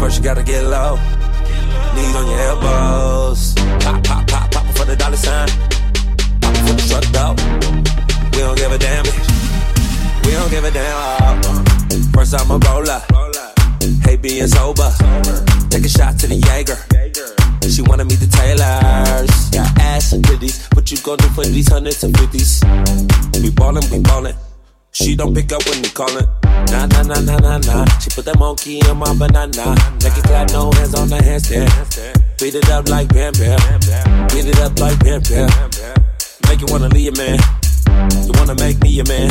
First 0.00 0.16
you 0.16 0.24
gotta 0.24 0.42
get 0.42 0.64
low. 0.64 0.96
Knees 1.94 2.14
on 2.16 2.26
your 2.30 2.40
elbows. 2.50 3.54
Pop, 3.84 4.02
pop, 4.04 4.26
pop, 4.26 4.50
pop 4.50 4.66
for 4.76 4.86
the 4.86 4.96
dollar 4.96 5.16
sign. 5.16 5.48
Pop 6.40 6.56
for 6.66 6.74
the 6.78 6.84
truck 6.88 7.06
though. 7.16 7.34
We 8.32 8.38
don't 8.46 8.56
give 8.56 8.72
a 8.72 8.78
damn, 8.78 9.04
bitch. 9.04 10.24
We 10.24 10.32
don't 10.32 10.50
give 10.50 10.64
a 10.64 10.70
damn. 10.70 11.42
First 12.14 12.34
I'm 12.34 12.50
a 12.50 12.58
roller. 12.58 13.21
Hate 14.04 14.22
being 14.22 14.46
sober. 14.46 14.90
Take 15.70 15.84
a 15.84 15.88
shot 15.88 16.18
to 16.20 16.26
the 16.26 16.36
Jaeger. 16.36 16.78
She 17.68 17.82
wanted 17.82 18.04
me 18.04 18.16
to 18.16 18.28
Taylor's. 18.28 19.50
Got 19.50 19.78
ass 19.80 20.12
and 20.12 20.24
titties. 20.24 20.68
What 20.74 20.90
you 20.90 20.98
gon' 20.98 21.16
do 21.18 21.28
for 21.28 21.44
these 21.44 21.68
hundreds 21.68 22.04
and 22.04 22.16
fifties? 22.18 22.60
We 23.40 23.50
ballin', 23.50 23.84
we 23.90 24.00
ballin'. 24.00 24.36
She 24.92 25.16
don't 25.16 25.34
pick 25.34 25.52
up 25.52 25.66
when 25.66 25.80
we 25.80 25.88
callin'. 25.88 26.26
Nah, 26.70 26.86
nah, 26.86 27.02
nah, 27.02 27.20
nah, 27.20 27.38
nah, 27.38 27.58
nah. 27.58 27.84
She 27.98 28.10
put 28.10 28.26
that 28.26 28.38
monkey 28.38 28.80
in 28.80 28.96
my 28.98 29.14
banana. 29.16 29.74
Make 30.04 30.18
it 30.18 30.24
clap, 30.24 30.50
no 30.50 30.70
hands 30.72 30.94
on 30.94 31.08
the 31.08 31.16
handstand. 31.16 31.68
Beat 32.38 32.54
it 32.54 32.68
up 32.68 32.88
like 32.88 33.08
Bam 33.08 33.32
Bam. 33.32 34.28
Beat 34.28 34.46
it 34.46 34.58
up 34.60 34.78
like 34.78 34.98
Bam 35.00 35.22
Bam. 35.22 35.48
Make 36.48 36.60
you 36.60 36.66
wanna 36.68 36.88
leave 36.88 37.16
man. 37.16 37.38
You 38.26 38.32
wanna 38.34 38.54
make 38.56 38.82
me 38.82 38.90
your 38.90 39.06
man. 39.06 39.30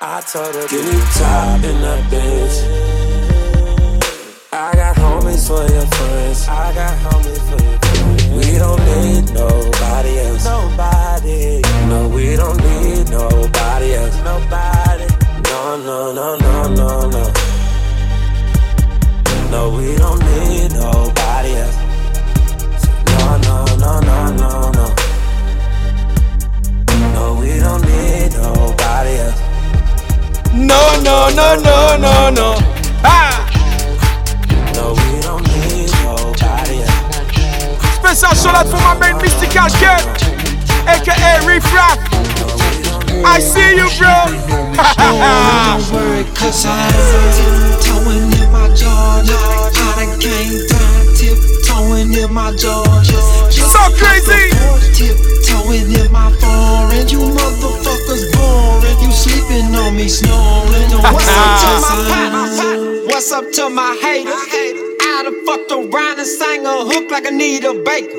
I 0.00 0.22
told 0.22 0.54
her, 0.54 0.66
give 0.68 0.84
me 0.84 0.98
top 1.12 1.62
in 1.62 1.82
that 1.82 2.10
bitch. 2.10 2.79
I 4.52 4.74
got 4.74 4.96
homies 4.96 5.46
for 5.46 5.62
your 5.72 5.86
friends. 5.86 6.48
I 6.48 6.74
got 6.74 6.98
homies 7.06 7.38
for 7.46 7.62
your 7.62 7.78
friends. 7.78 8.26
We 8.34 8.58
don't 8.58 8.80
need 8.84 9.32
nobody 9.32 10.18
else. 10.18 10.44
Nobody. 10.44 11.62
No, 11.86 12.08
we 12.08 12.34
don't 12.34 12.58
need 12.58 13.10
nobody 13.10 13.94
else. 13.94 14.16
Nobody. 14.24 15.06
No, 15.46 15.76
no, 15.86 16.12
no, 16.12 16.36
no, 16.36 16.68
no, 16.74 17.10
no. 17.10 17.32
No, 19.52 19.70
we 19.76 19.94
don't 19.96 20.18
need 20.18 20.72
nobody 20.72 21.54
else. 21.54 21.76
No, 23.06 23.36
no, 23.46 23.64
no, 23.78 24.00
no, 24.00 24.34
no, 24.34 24.70
no. 24.72 24.94
No, 27.14 27.38
we 27.40 27.60
don't 27.60 27.82
need 27.86 28.32
nobody 28.34 29.14
else. 29.16 29.40
No, 30.52 31.00
no, 31.04 31.30
no, 31.30 31.54
no, 31.54 31.96
no, 31.96 32.30
no. 32.30 32.56
Ah! 33.04 33.29
Special 38.10 38.34
shout 38.34 38.56
out 38.56 38.66
for 38.66 38.82
my 38.82 38.98
man 38.98 39.22
Mystical 39.22 39.70
Girl, 39.78 40.02
aka 40.90 41.38
I 43.22 43.38
see 43.38 43.78
you, 43.78 43.86
bro. 44.02 44.26
Don't 44.98 45.86
worry, 45.94 46.26
cause 46.34 46.66
I'm 46.66 46.90
tiptoeing 47.38 48.34
in 48.34 48.50
my 48.50 48.66
Jordan. 48.74 49.30
I 49.30 49.94
done 49.94 50.18
came 50.18 50.58
down, 50.66 51.06
tiptoeing 51.14 52.10
in 52.10 52.34
my 52.34 52.50
Jordan. 52.58 53.22
So 53.54 53.78
crazy. 53.94 54.58
Tiptoeing 54.90 55.94
in 55.94 56.10
my 56.10 56.34
foreign. 56.42 57.06
You 57.06 57.30
motherfuckers 57.30 58.26
boring. 58.34 58.98
You 59.06 59.12
sleeping 59.12 59.72
on 59.76 59.94
me, 59.94 60.08
snoring. 60.08 60.90
What's 60.98 61.30
up 61.30 61.62
to 61.62 62.02
my? 62.10 63.06
What's 63.06 63.30
up 63.30 63.44
to 63.52 63.70
my 63.70 63.96
haters? 64.02 64.66
I 65.20 65.22
done 65.22 65.44
fucked 65.44 65.68
around 65.68 66.16
and 66.16 66.26
sang 66.26 66.64
a 66.64 66.80
hook 66.80 67.10
like 67.12 67.28
Anita 67.28 67.76
Baker. 67.84 68.16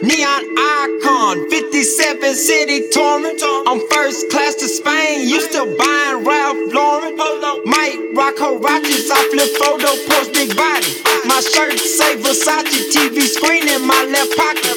Neon 0.00 0.42
icon, 0.56 1.44
57 1.52 2.24
city 2.32 2.88
touring. 2.88 3.36
I'm 3.68 3.84
first 3.92 4.32
class 4.32 4.54
to 4.64 4.64
Spain, 4.64 5.28
you 5.28 5.44
still 5.44 5.68
buying 5.76 6.24
Ralph 6.24 6.56
Lauren. 6.72 7.20
Might 7.68 8.00
rock 8.16 8.40
Huaraches, 8.40 9.12
I 9.12 9.20
flip 9.28 9.52
photo, 9.60 9.92
post 10.08 10.32
big 10.32 10.56
body. 10.56 10.88
My 11.28 11.36
shirt 11.44 11.76
say 11.76 12.16
Versace, 12.16 12.96
TV 12.96 13.28
screen 13.28 13.68
in 13.68 13.84
my 13.84 14.08
left 14.08 14.32
pocket. 14.32 14.72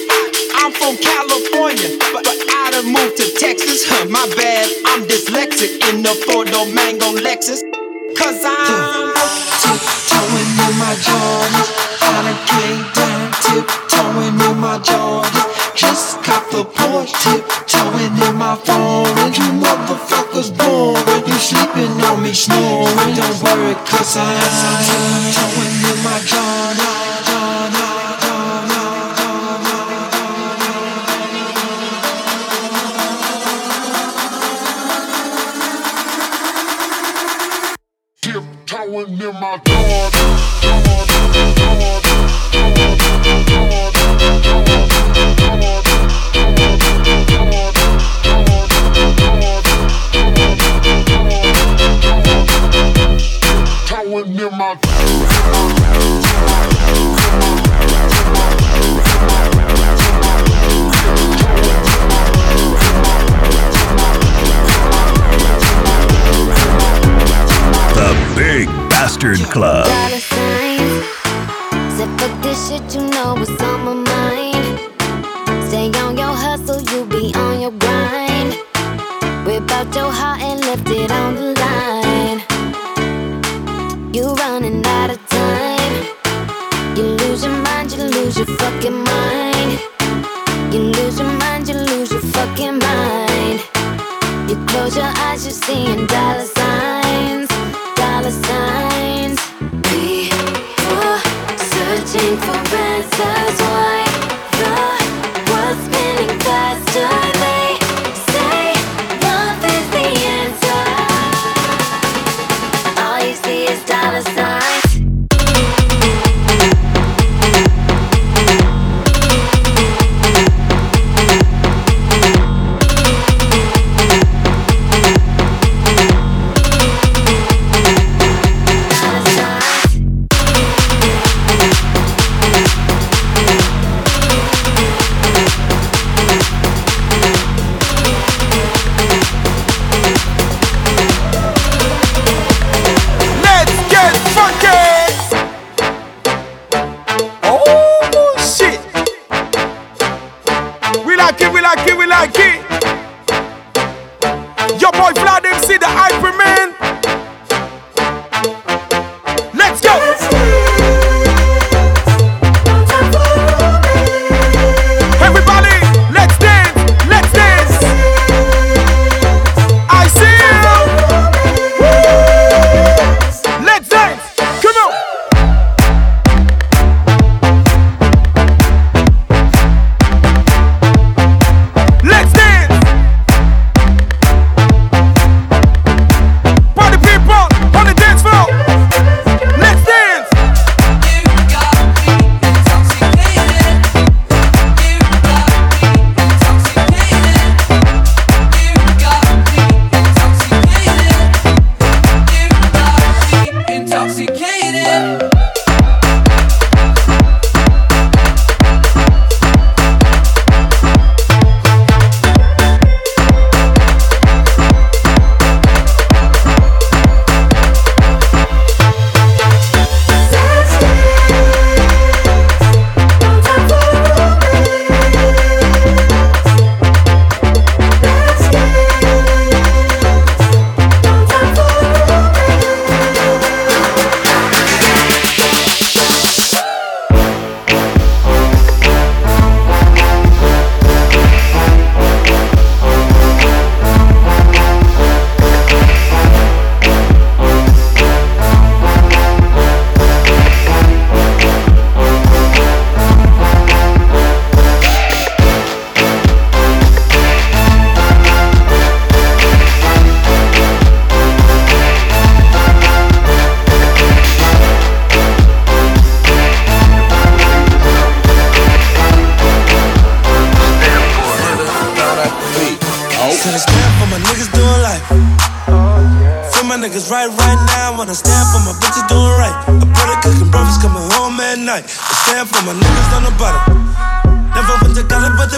I'm 0.59 0.75
from 0.75 0.99
California, 0.99 1.95
but, 2.11 2.27
but 2.27 2.35
I 2.51 2.75
done 2.75 2.91
moved 2.91 3.15
to 3.23 3.31
Texas. 3.39 3.87
Huh, 3.87 4.11
my 4.11 4.27
bad, 4.35 4.67
I'm 4.91 5.07
dyslexic 5.07 5.79
in 5.87 6.03
the 6.03 6.19
photo 6.27 6.67
mango 6.75 7.15
Lexus. 7.15 7.63
Cause 8.19 8.43
I'm 8.43 10.00
my 10.81 10.95
Jordans. 11.05 11.69
Done 12.01 12.37
came 12.49 12.83
down, 12.97 13.25
tiptoeing 13.45 14.37
in 14.49 14.57
my 14.57 14.77
Jordans. 14.81 15.49
Just 15.75 16.23
cop 16.23 16.43
the 16.49 16.63
Porsche, 16.65 17.13
tiptoeing 17.23 18.17
in 18.27 18.35
my 18.35 18.55
foreign. 18.65 19.31
You 19.37 19.49
motherfuckers 19.61 20.49
boring. 20.57 21.23
You 21.29 21.37
sleeping 21.49 21.93
on 22.09 22.23
me, 22.23 22.33
snoring. 22.33 23.13
Don't 23.19 23.37
worry, 23.43 23.75
cause 23.89 24.17
I'm 24.17 24.35
tiptoeing 24.87 25.77
in 25.91 25.97
my 26.07 26.17
Jordans. 26.31 27.01
Tiptoeing 38.21 39.19
in 39.19 39.33
my 39.41 39.59
Jordan. 39.65 40.10
The 54.21 54.29
Big 68.35 68.67
Bastard 68.89 69.39
Club. 69.49 70.10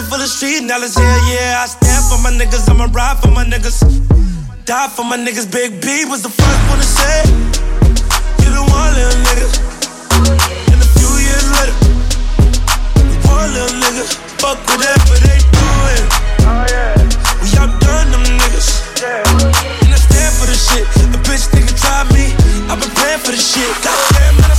Full 0.04 0.20
of 0.20 0.28
street 0.28 0.62
knowledge. 0.62 0.94
Hell 0.94 1.20
yeah, 1.32 1.62
I 1.62 1.66
stand 1.66 2.04
for 2.08 2.18
my 2.22 2.30
niggas. 2.30 2.68
I'ma 2.68 2.88
ride 2.92 3.18
for 3.20 3.30
my 3.30 3.44
niggas. 3.44 3.80
Die 4.64 4.88
for 4.88 5.04
my 5.04 5.16
niggas. 5.16 5.50
Big 5.50 5.80
B 5.80 6.04
was 6.04 6.22
the 6.22 6.28
first 6.30 6.60
one 6.68 6.78
to 6.78 6.88
say. 6.88 7.18
You 8.42 8.50
the 8.52 8.62
one 8.64 8.92
little 8.94 9.18
nigga. 9.26 9.48
And 10.72 10.80
a 10.80 10.88
few 10.96 11.12
years 11.20 11.46
later, 11.56 11.76
one 13.28 13.48
little 13.52 13.76
nigga. 13.80 14.04
Fuck 14.40 14.58
whatever 14.68 15.16
they 15.24 15.38
doing. 15.52 16.04
We 17.40 17.48
outdone 17.60 18.08
them 18.12 18.24
niggas. 18.40 18.68
And 19.00 19.90
I 19.92 19.98
stand 20.00 20.32
for 20.36 20.46
the 20.46 20.56
shit. 20.56 20.84
A 21.12 21.18
bitch 21.24 21.48
nigga 21.54 21.72
try 21.80 22.04
me. 22.12 22.32
I've 22.68 22.80
been 22.80 22.92
praying 22.98 23.20
for 23.20 23.32
the 23.32 23.40
shit. 23.40 23.68
Goddamn, 23.84 24.36
man, 24.40 24.50
I 24.50 24.58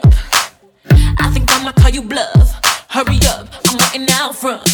from? 4.41 4.70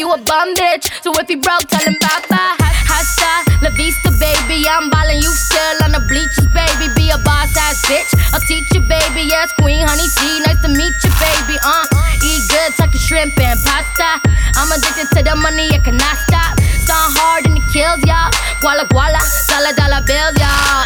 You 0.00 0.08
a 0.08 0.16
bum 0.16 0.56
bitch. 0.56 0.88
So 1.04 1.12
if 1.20 1.28
he 1.28 1.36
broke, 1.36 1.68
tell 1.68 1.84
him 1.84 1.92
Papa. 2.00 2.56
Hasta 2.88 3.44
La 3.60 3.68
Vista, 3.76 4.08
baby. 4.16 4.64
I'm 4.64 4.88
ballin', 4.88 5.20
you 5.20 5.28
still 5.28 5.76
on 5.84 5.92
the 5.92 6.00
bleachers, 6.08 6.48
baby. 6.56 6.88
Be 6.96 7.12
a 7.12 7.20
boss 7.20 7.52
ass 7.52 7.84
bitch. 7.84 8.08
I'll 8.32 8.40
teach 8.48 8.64
you, 8.72 8.80
baby. 8.88 9.28
Yes, 9.28 9.52
Queen 9.60 9.84
Honey 9.84 10.08
C. 10.08 10.40
Nice 10.48 10.56
to 10.64 10.72
meet 10.72 10.96
you, 11.04 11.12
baby. 11.20 11.60
Uh, 11.60 11.84
eat 12.24 12.48
good, 12.48 12.72
tuck 12.80 12.88
your 12.96 13.04
shrimp 13.04 13.36
and 13.44 13.60
pasta. 13.60 14.24
I'm 14.56 14.72
addicted 14.72 15.12
to 15.12 15.20
the 15.20 15.36
money, 15.36 15.68
I 15.68 15.78
cannot 15.84 16.16
stop. 16.24 16.56
Start 16.80 17.12
hard 17.20 17.44
and 17.44 17.60
it 17.60 17.66
kills 17.68 18.00
y'all. 18.08 18.32
Guala 18.64 18.88
guala, 18.88 19.20
dollar 19.52 19.76
dollar 19.76 20.00
bills, 20.08 20.32
y'all. 20.40 20.80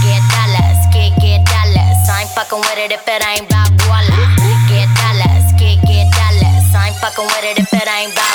Get 0.00 0.24
dollars, 0.32 0.80
get 0.96 1.12
get 1.20 1.44
dollars. 1.44 2.00
I 2.08 2.24
ain't 2.24 2.32
fucking 2.32 2.64
with 2.64 2.80
it 2.80 2.96
if 2.96 3.04
it 3.04 3.20
ain't 3.28 3.44
about 3.44 3.76
guala. 3.84 4.16
Get 4.72 4.88
dollars, 4.96 5.52
get 5.60 5.84
get 5.84 6.08
dollars. 6.16 6.64
I 6.72 6.88
ain't 6.88 6.96
fucking 6.96 7.28
with 7.28 7.44
it 7.44 7.60
if 7.60 7.68
it 7.76 7.84
ain't 7.84 8.16
about 8.16 8.27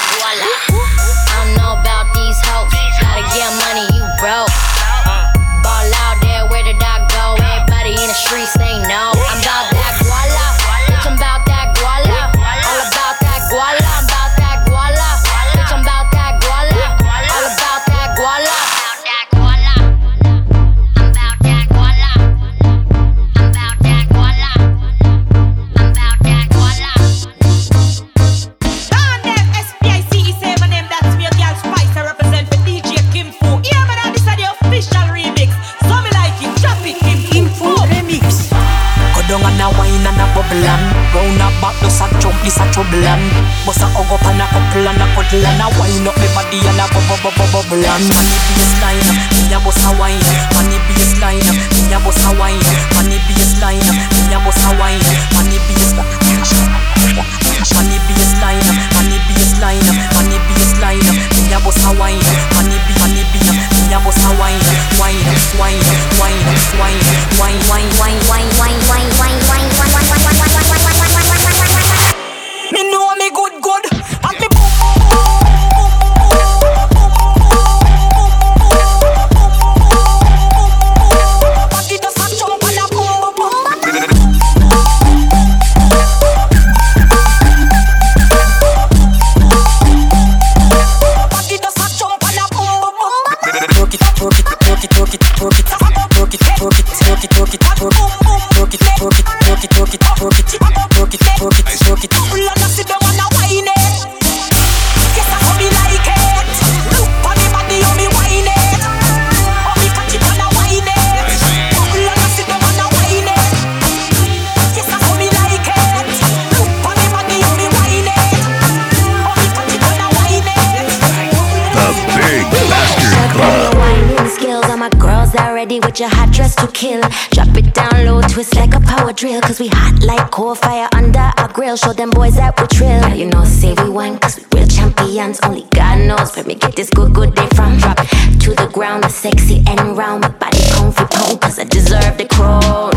ready 125.64 125.80
with 125.80 125.97
your 125.97 126.09
hot 126.09 126.30
dress 126.34 126.55
to 126.55 126.68
kill. 126.68 126.99
Drop 127.32 127.55
it 127.55 127.74
down 127.74 128.05
low, 128.05 128.22
twist 128.28 128.53
like 128.55 128.74
a 128.76 128.82
power 128.82 129.14
drill. 129.14 129.39
Cause 129.39 129.61
we 129.61 129.70
hot 129.72 130.03
like 130.03 130.30
coal 130.30 130.55
fire 130.55 130.89
under 130.93 131.32
our 131.38 131.47
grill. 131.53 131.78
Show 131.78 131.93
them 131.93 132.09
boys 132.09 132.36
that 132.36 132.59
we 132.59 132.68
trill. 132.68 132.99
Now 132.99 133.14
you 133.14 133.28
know, 133.28 133.45
say 133.45 133.74
we 133.74 133.89
wine, 133.89 134.20
cause 134.20 134.38
we 134.38 134.43
real 134.59 134.68
champions. 134.68 135.39
Only 135.41 135.66
God 135.72 135.99
knows 136.05 136.36
where 136.36 136.43
me 136.45 136.55
get 136.55 136.76
this 136.76 136.89
good, 136.89 137.14
good 137.14 137.34
day 137.34 137.47
from. 137.55 137.78
Drop 137.78 137.95
to 138.43 138.49
the 138.55 138.70
ground, 138.74 139.05
the 139.05 139.09
sexy 139.09 139.64
and 139.66 139.97
round. 139.97 140.24
My 140.24 140.30
body 140.30 140.59
comfy 140.72 141.05
pound, 141.05 141.39
cause 141.39 141.57
I 141.59 141.64
deserve 141.64 142.18
the 142.18 142.28
crown. 142.28 142.91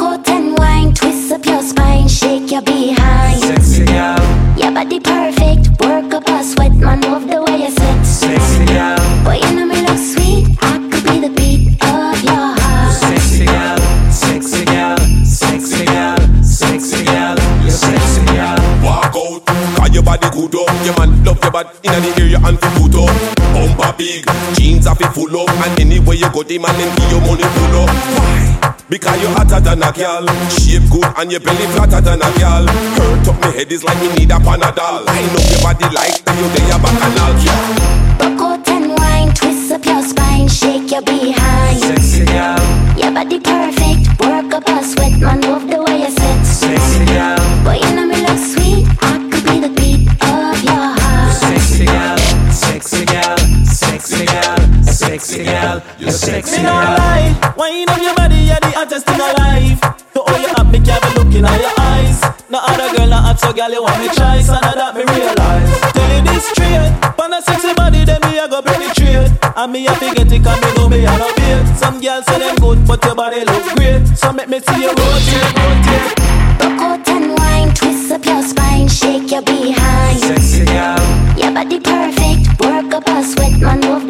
Out 0.00 0.28
and 0.30 0.56
wine, 0.56 0.94
twist 0.94 1.30
up 1.30 1.44
your 1.44 1.60
spine, 1.62 2.08
shake 2.08 2.50
your 2.50 2.62
behind. 2.62 3.40
Sexy 3.40 3.84
girl, 3.84 4.16
Your 4.56 4.72
body 4.72 4.98
perfect, 5.00 5.68
work 5.84 6.14
up 6.14 6.26
a 6.28 6.42
sweat, 6.42 6.72
man, 6.72 7.02
love 7.02 7.26
the 7.28 7.42
way 7.42 7.64
you 7.64 7.70
sit. 7.70 8.04
sexy 8.06 8.64
girl, 8.64 8.96
Boy, 9.24 9.40
you 9.44 9.54
know 9.56 9.66
me 9.66 9.82
look 9.82 9.98
sweet. 9.98 10.56
I 10.62 10.87
body 20.18 20.30
good 20.34 20.54
up. 20.54 20.68
Your 20.84 20.96
man 20.98 21.24
love 21.24 21.38
your 21.42 21.50
body 21.50 21.70
in 21.84 22.02
the 22.02 22.10
area 22.18 22.38
and 22.42 22.58
fi 22.58 22.68
put 22.78 22.94
up. 22.94 23.14
Bumper 23.54 23.94
big, 23.96 24.26
jeans 24.54 24.86
are 24.86 24.94
fi 24.94 25.08
full 25.12 25.30
up. 25.40 25.48
And 25.50 25.80
anywhere 25.80 26.16
you 26.16 26.30
go, 26.32 26.42
the 26.42 26.58
man 26.58 26.74
them 26.78 26.90
give 26.96 27.10
you 27.10 27.20
money 27.20 27.46
pull 27.46 27.82
up. 27.82 27.90
Why? 28.18 28.74
Because 28.88 29.20
you 29.20 29.28
hotter 29.28 29.60
than 29.60 29.82
a 29.82 29.92
girl 29.92 30.24
Shape 30.48 30.88
good 30.90 31.04
and 31.18 31.30
your 31.30 31.40
belly 31.40 31.66
flatter 31.76 32.00
than 32.00 32.22
a 32.24 32.30
girl 32.40 32.64
Hurt 32.96 33.28
up 33.28 33.36
me 33.44 33.52
head 33.52 33.70
is 33.70 33.84
like 33.84 34.00
me 34.00 34.08
need 34.16 34.30
a 34.30 34.40
panadol. 34.40 35.04
Line 35.04 35.28
up 35.28 35.44
your 35.44 35.60
body 35.60 35.84
like 35.92 36.24
that 36.24 36.36
you 36.40 36.48
day 36.56 36.72
a 36.72 36.78
bacchanal 36.80 37.36
yeah. 37.44 38.08
Rock 38.16 38.40
out 38.40 38.68
and 38.68 38.88
wine, 38.96 39.34
twist 39.34 39.70
up 39.72 39.84
your 39.84 40.02
spine, 40.02 40.48
shake 40.48 40.90
your 40.90 41.02
behind. 41.02 41.78
Sexy 41.78 42.24
girl, 42.24 42.56
Your 42.96 43.12
body 43.12 43.38
perfect, 43.40 44.08
work 44.24 44.54
up 44.56 44.68
a 44.68 44.82
sweat, 44.82 45.20
man, 45.20 45.42
love 45.42 45.67
sexy 55.18 55.44
girl, 55.44 55.82
you 55.98 56.10
sexy 56.10 56.58
Me 56.58 56.62
no 56.64 56.70
girl. 56.70 56.96
lie, 56.96 57.54
wine 57.56 57.88
up 57.88 57.98
your 58.00 58.14
body, 58.14 58.36
you're 58.36 58.60
the 58.60 58.70
hottest 58.70 59.06
thing 59.06 59.18
alive. 59.20 59.80
To 60.14 60.20
all 60.22 60.38
you 60.38 60.48
have, 60.56 60.70
me 60.70 60.78
can't 60.80 61.02
be 61.02 61.10
looking 61.18 61.44
at 61.44 61.60
your 61.60 61.74
eyes. 61.78 62.22
No 62.48 62.58
other 62.62 62.96
girl 62.96 63.08
not 63.08 63.24
hot, 63.24 63.40
so 63.40 63.52
girl 63.52 63.70
you 63.70 63.82
want 63.82 63.98
me 64.00 64.08
try, 64.14 64.40
so 64.40 64.52
now 64.54 64.74
that 64.74 64.94
me 64.94 65.02
realize. 65.02 65.70
Tell 65.92 66.10
you 66.14 66.22
this 66.22 66.46
straight, 66.50 66.92
on 67.18 67.32
a 67.34 67.42
sexy 67.42 67.74
body, 67.74 68.04
then 68.04 68.20
me 68.30 68.38
I 68.38 68.46
go 68.48 68.62
penetrate. 68.62 69.30
And 69.56 69.72
me 69.72 69.84
have 69.86 69.98
to 69.98 70.14
get 70.14 70.30
it, 70.32 70.42
'cause 70.44 70.60
me 70.62 70.70
know 70.76 70.88
me 70.88 71.06
I 71.06 71.16
no 71.18 71.28
bait. 71.34 71.66
Some 71.76 72.00
girls 72.00 72.24
say 72.26 72.38
them 72.38 72.56
good, 72.56 72.86
but 72.86 73.04
your 73.04 73.14
body 73.14 73.44
look 73.44 73.64
great. 73.74 74.06
So 74.16 74.32
make 74.32 74.48
me 74.48 74.60
see 74.60 74.82
you 74.82 74.90
rotate, 74.94 75.50
rotate. 75.58 76.14
Rock 76.62 76.80
out 76.80 77.08
and 77.08 77.38
wine, 77.38 77.74
twist 77.74 78.12
up 78.12 78.24
your 78.24 78.42
spine, 78.42 78.88
shake 78.88 79.30
your 79.32 79.42
behind. 79.42 80.18
Sexy 80.20 80.64
girl, 80.64 80.98
Your 81.36 81.52
body 81.52 81.78
perfect, 81.80 82.60
work 82.60 82.94
up 82.94 83.08
a 83.08 83.22
sweat, 83.22 83.58
man, 83.60 83.80
love 83.82 84.07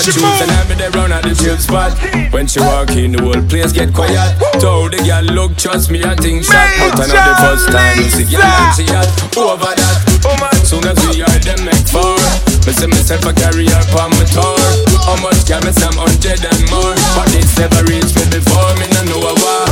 I 0.00 0.08
love 0.08 0.08
the 0.08 0.08
way 0.08 0.08
Just 0.08 0.08
a 0.08 0.12
she 0.12 0.20
juice 0.20 0.40
and. 0.40 0.50
I 0.50 0.64
me 0.68 0.74
there 0.80 0.90
round 0.96 1.12
at 1.12 1.22
the 1.28 1.34
chill 1.36 1.58
spot. 1.60 1.92
When 2.32 2.46
she 2.48 2.60
walk 2.60 2.90
in, 2.96 3.12
the 3.12 3.20
whole 3.20 3.42
place 3.48 3.72
get 3.72 3.92
quiet. 3.92 4.32
Told 4.60 4.92
the 4.96 5.00
girl, 5.04 5.24
look, 5.36 5.56
trust 5.60 5.90
me, 5.90 6.00
I 6.04 6.16
think 6.16 6.44
shot. 6.44 6.68
But 6.80 7.04
I 7.04 7.12
know 7.12 7.20
the 7.20 7.36
first 7.44 7.66
time 7.68 7.96
you 8.00 8.08
see 8.08 8.24
girl 8.32 8.40
and 8.40 8.72
she 8.72 8.86
hot. 8.88 9.08
Over 9.36 9.72
that, 9.76 9.96
oh 10.24 10.32
woman, 10.32 10.56
soon 10.64 10.84
as 10.88 10.96
we 11.04 11.20
are 11.20 11.40
them 11.44 11.60
make 11.68 11.84
four. 11.92 12.16
Me 12.64 12.72
say 12.72 12.88
myself 12.88 13.24
a 13.28 13.32
carry 13.36 13.68
her 13.68 13.84
on 14.00 14.10
my 14.16 14.24
tour. 14.32 14.56
How 15.04 15.16
much 15.20 15.44
can 15.44 15.60
me 15.68 15.72
some 15.76 15.96
hundred 15.96 16.40
and 16.48 16.60
more? 16.72 16.96
But 17.16 17.28
this 17.34 17.52
never 17.60 17.84
reached 17.84 18.16
me 18.16 18.24
before, 18.32 18.72
me 18.80 18.88
no 18.96 19.00
know 19.04 19.20
a 19.20 19.34
war. 19.36 19.68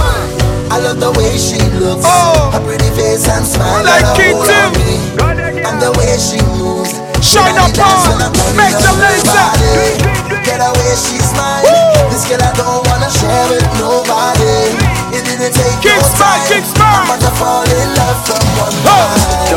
I 0.69 0.77
love 0.85 1.01
the 1.01 1.13
way 1.17 1.33
she 1.41 1.57
looks, 1.81 2.05
Oh. 2.05 2.53
her 2.53 2.61
pretty 2.65 2.89
face 2.93 3.25
and 3.29 3.45
smile. 3.49 3.81
Like 3.85 4.05
got 4.05 4.21
it 4.21 4.37
hold 4.37 4.51
on 4.53 4.71
me. 4.77 4.93
And 5.65 5.81
the 5.81 5.93
way 5.97 6.13
she 6.21 6.37
moves, 6.61 6.93
Shine 7.25 7.57
She 7.57 7.61
up 7.61 7.73
on. 7.81 8.09
when 8.09 8.23
I'm 8.25 8.33
turning 8.33 8.57
Make 8.57 8.75
on 8.77 8.83
them 8.83 8.97
laser. 9.01 10.08
Body. 10.59 10.75
Get 10.75 10.77
away, 10.77 10.95
she's 10.97 11.33
mine. 11.35 11.65
This 12.11 12.27
girl 12.29 12.43
I 12.43 12.53
don't 12.55 12.87
wanna 12.89 13.11
share 13.11 13.49
with 13.49 13.67
nobody. 13.79 14.75
It 15.15 15.25
didn't 15.25 15.55
take 15.55 15.81
Kick 15.81 15.97
no 15.97 16.09
time. 16.19 16.43
I'm 16.79 17.07
about 17.07 17.21
to 17.21 17.31
fall 17.39 17.65
in 17.65 17.95
love 17.95 18.27
from 18.27 18.45
one 18.59 18.75
Oh. 18.85 19.48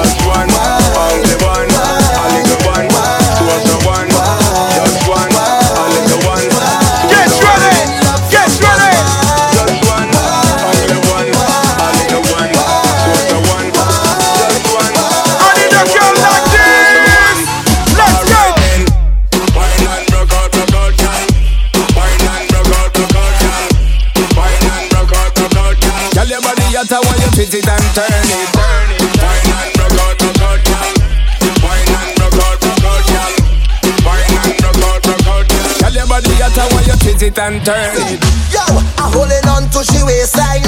It 37.32 37.40
and 37.40 37.64
turn. 37.64 37.96
It. 38.12 38.20
Yo, 38.52 38.64
I'm 39.00 39.12
holding 39.16 39.48
on 39.48 39.64
to 39.72 39.80
she 39.88 40.04
waistline. 40.04 40.68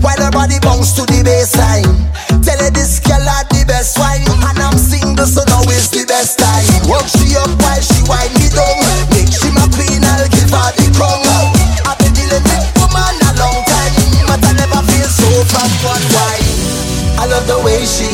While 0.00 0.20
her 0.20 0.32
body 0.32 0.56
bounce 0.60 0.96
to 0.96 1.02
the 1.04 1.20
baseline. 1.20 1.84
Tell 2.44 2.60
her 2.60 2.72
this 2.72 3.00
girl 3.00 3.20
had 3.20 3.48
the 3.52 3.64
best 3.68 3.98
wine. 3.98 4.24
And 4.24 4.58
I'm 4.58 4.76
single 4.78 5.26
so 5.26 5.44
now 5.44 5.62
is 5.68 5.90
the 5.92 6.04
best 6.08 6.40
time. 6.40 6.64
Work 6.88 7.08
she 7.08 7.36
up 7.36 7.52
while 7.60 7.82
she 7.82 8.00
wind 8.08 8.32
me 8.40 8.48
down. 8.48 8.80
Make 9.12 9.28
she 9.28 9.52
my 9.52 9.68
queen, 9.76 10.00
I'll 10.00 10.28
give 10.32 10.48
her 10.48 10.70
the 10.76 10.86
crown. 10.96 11.20
I've 11.84 11.98
been 12.00 12.12
dealing 12.16 12.44
with 12.44 12.66
woman 12.80 13.16
a 13.28 13.30
long 13.36 13.60
time. 13.68 13.94
But 14.28 14.40
I 14.44 14.52
never 14.56 14.80
feel 14.88 15.08
so 15.08 15.28
from 15.52 15.70
one 15.84 16.06
wine 16.16 16.78
I 17.20 17.26
love 17.26 17.46
the 17.50 17.58
way 17.66 17.84
she 17.84 18.07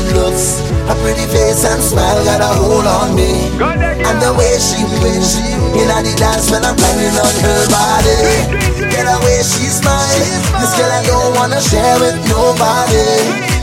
pretty 1.04 1.28
face 1.28 1.60
and 1.68 1.84
smile 1.84 2.24
got 2.24 2.40
a 2.40 2.48
hold 2.56 2.88
on 2.88 3.12
me. 3.12 3.52
And 4.08 4.16
the 4.24 4.32
way 4.40 4.56
she 4.56 4.80
moves 4.88 5.36
In 5.76 5.84
the 5.92 6.12
dance 6.16 6.48
when 6.48 6.64
I'm 6.64 6.72
grinding 6.80 7.12
on 7.20 7.34
her 7.44 7.62
body. 7.68 8.16
Get 8.88 9.04
away, 9.04 9.44
she's 9.44 9.84
mine. 9.84 10.24
This 10.56 10.72
girl 10.72 10.88
I 10.88 11.04
don't 11.04 11.36
wanna 11.36 11.60
share 11.60 12.00
with 12.00 12.16
nobody. 12.24 13.04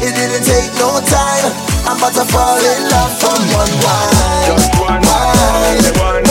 It 0.06 0.14
didn't 0.14 0.46
take 0.46 0.70
no 0.78 1.02
time. 1.02 1.50
I'm 1.90 1.98
about 1.98 2.14
to 2.14 2.26
fall 2.30 2.62
in 2.62 2.82
love 2.94 3.14
from 3.18 3.42
one 3.58 3.74
wine. 3.82 4.46
Just 4.46 4.70
one, 4.78 5.02
wine, 5.02 6.31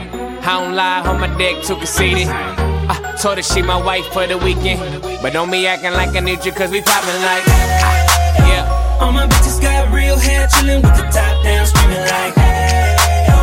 I 0.43 0.59
don't 0.59 0.75
lie, 0.75 1.01
on 1.07 1.19
my 1.19 1.27
dick 1.37 1.63
too 1.63 1.75
conceited. 1.75 2.27
I 2.27 3.15
told 3.21 3.37
her 3.37 3.43
she 3.43 3.61
my 3.61 3.81
wife 3.81 4.05
for 4.11 4.25
the 4.25 4.37
weekend. 4.37 4.79
But 5.21 5.33
don't 5.33 5.51
be 5.51 5.67
acting 5.67 5.93
like 5.93 6.15
I 6.15 6.19
need 6.19 6.43
you, 6.43 6.51
cause 6.51 6.71
we 6.71 6.81
poppin' 6.81 7.21
like. 7.21 7.43
Ah, 7.47 8.47
yeah. 8.49 8.97
All 8.99 9.11
my 9.11 9.27
bitches 9.27 9.61
got 9.61 9.93
real 9.93 10.17
hair, 10.17 10.47
chillin' 10.47 10.81
with 10.81 10.95
the 10.97 11.03
top 11.13 11.43
down, 11.43 11.65
screaming 11.65 12.01
like, 12.01 12.33
hey, 12.35 13.25
yo. 13.29 13.37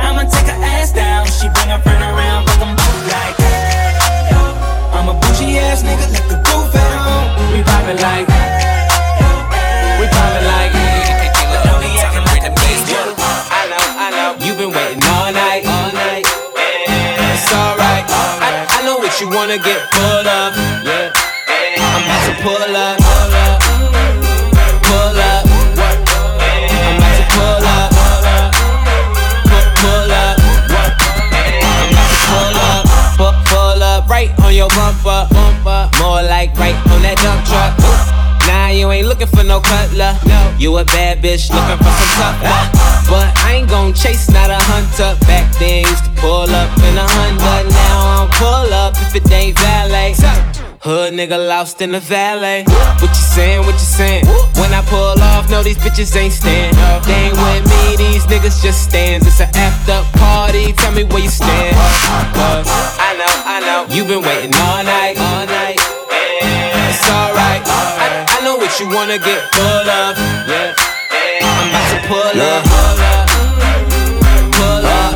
I'ma 0.00 0.22
take 0.30 0.46
her 0.46 0.62
ass 0.62 0.92
down. 0.92 1.26
She 1.26 1.48
bring 1.54 1.68
her 1.68 1.80
friend 1.82 2.02
around, 2.02 2.46
fuck 2.46 2.62
'em 2.62 2.76
both 2.76 3.12
like, 3.12 3.36
hey, 3.36 4.30
yo. 4.30 4.40
I'm 4.96 5.08
a 5.08 5.14
bougie 5.20 5.58
ass 5.58 5.82
nigga, 5.82 6.06
let 6.14 6.28
the 6.30 6.36
roof 6.38 6.74
at 6.74 6.92
home. 7.02 7.52
We 7.52 7.62
poppin' 7.62 7.98
like. 7.98 8.63
Wanna 19.54 19.64
get 19.64 19.80
full 19.94 20.28
of. 20.28 20.56
Yeah. 20.84 21.12
I'm 21.78 22.02
about 22.02 22.26
to 22.26 22.34
pull 22.42 22.76
up. 22.76 22.98
Pull 24.82 25.20
up. 25.20 25.44
I'm 25.46 26.96
about 26.96 27.14
to 27.18 27.24
pull 27.34 27.66
up. 27.74 27.90
Pu- 29.46 29.70
Pull 29.80 30.12
up. 30.12 30.36
I'm 31.62 31.88
about 31.90 32.10
to 32.10 32.18
pull 32.30 32.58
up. 32.58 33.46
Pull 33.46 33.82
up. 33.82 34.08
Right 34.08 34.30
on 34.40 34.54
your 34.54 34.68
bumper. 34.70 35.28
More 36.00 36.22
like 36.22 36.56
right 36.58 36.74
on 36.90 37.02
that 37.02 37.16
dump 37.22 37.44
you 38.84 38.92
ain't 38.92 39.08
looking 39.08 39.26
for 39.26 39.42
no 39.42 39.60
cutler. 39.60 40.12
No. 40.26 40.54
You 40.58 40.76
a 40.76 40.84
bad 40.84 41.22
bitch 41.24 41.48
looking 41.48 41.80
for 41.80 41.92
some 41.98 42.12
tough 42.20 42.38
luck. 42.44 42.68
But 43.08 43.28
I 43.40 43.56
ain't 43.56 43.68
gon' 43.68 43.94
chase, 43.94 44.28
not 44.30 44.50
a 44.50 44.60
hunter. 44.60 45.16
Back 45.24 45.48
then 45.58 45.88
used 45.88 46.04
to 46.04 46.12
pull 46.20 46.50
up 46.52 46.70
in 46.84 46.94
a 47.00 47.06
Honda. 47.16 47.70
Now 47.70 47.96
I 48.04 48.14
don't 48.20 48.32
pull 48.36 48.68
up 48.84 48.92
if 49.00 49.16
it 49.16 49.30
ain't 49.32 49.58
valet. 49.58 50.12
Hood 50.84 51.14
nigga 51.14 51.40
lost 51.48 51.80
in 51.80 51.92
the 51.92 52.00
valet. 52.00 52.64
What 53.00 53.08
you 53.08 53.24
saying? 53.32 53.60
What 53.64 53.72
you 53.72 53.88
saying? 53.88 54.26
When 54.60 54.68
I 54.76 54.84
pull 54.92 55.16
off, 55.32 55.48
no, 55.48 55.62
these 55.62 55.78
bitches 55.78 56.14
ain't 56.14 56.34
stand. 56.34 56.76
They 57.08 57.32
ain't 57.32 57.36
with 57.40 57.64
me, 57.64 57.96
these 57.96 58.24
niggas 58.26 58.60
just 58.60 58.84
stands. 58.84 59.26
It's 59.26 59.40
an 59.40 59.48
after 59.56 60.04
party. 60.20 60.74
Tell 60.74 60.92
me 60.92 61.04
where 61.04 61.24
you 61.24 61.30
stand. 61.32 61.72
I 63.00 63.16
know, 63.16 63.32
I 63.48 63.58
know. 63.64 63.94
you 63.94 64.04
been 64.04 64.20
waiting 64.20 64.52
all 64.60 64.84
night, 64.84 65.16
all 65.16 65.46
night. 65.46 65.63
What 68.74 68.80
you 68.80 68.88
wanna 68.96 69.18
get 69.18 69.54
full 69.54 69.88
of. 70.00 70.18
Yeah. 70.48 70.74
I'm 71.42 71.68
about 71.68 71.88
to 71.90 71.98
pull 72.08 72.40
up. 72.42 72.64
Pull 72.64 73.02
up. 73.06 73.24
Pull 74.52 74.86
up. 74.98 75.14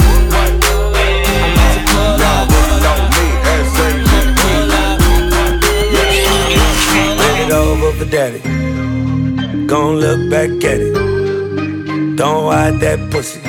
I'm 1.34 1.50
about 1.54 1.72
to 1.74 1.80
pull 1.90 2.22
up. 2.22 2.46
Bend 7.18 7.38
it 7.42 7.52
over 7.52 7.90
for 7.98 8.04
daddy. 8.04 8.40
Gon' 9.66 9.96
look 9.96 10.30
back 10.30 10.50
at 10.64 10.80
it. 10.80 10.94
Don't 12.16 12.52
hide 12.52 12.78
that 12.78 13.10
pussy. 13.10 13.40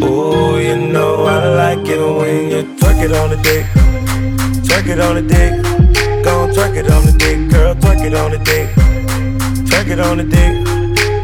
Oh, 0.00 0.56
you 0.56 0.76
know 0.76 1.24
I 1.24 1.48
like 1.48 1.86
it 1.86 2.00
when 2.00 2.50
you 2.50 2.62
twerk 2.76 3.02
it 3.04 3.12
on 3.12 3.30
the 3.30 3.36
dick. 3.36 3.66
Twerk 4.64 4.86
it 4.86 4.98
on 4.98 5.14
the 5.16 5.22
dick. 5.22 5.77
Girl. 7.68 7.80
Twerk 7.82 8.04
it 8.04 8.14
on 8.14 8.30
the 8.30 8.38
dick. 8.38 8.68
Twerk 9.66 9.90
it 9.90 10.00
on 10.00 10.18
the 10.18 10.24
dick. 10.24 10.64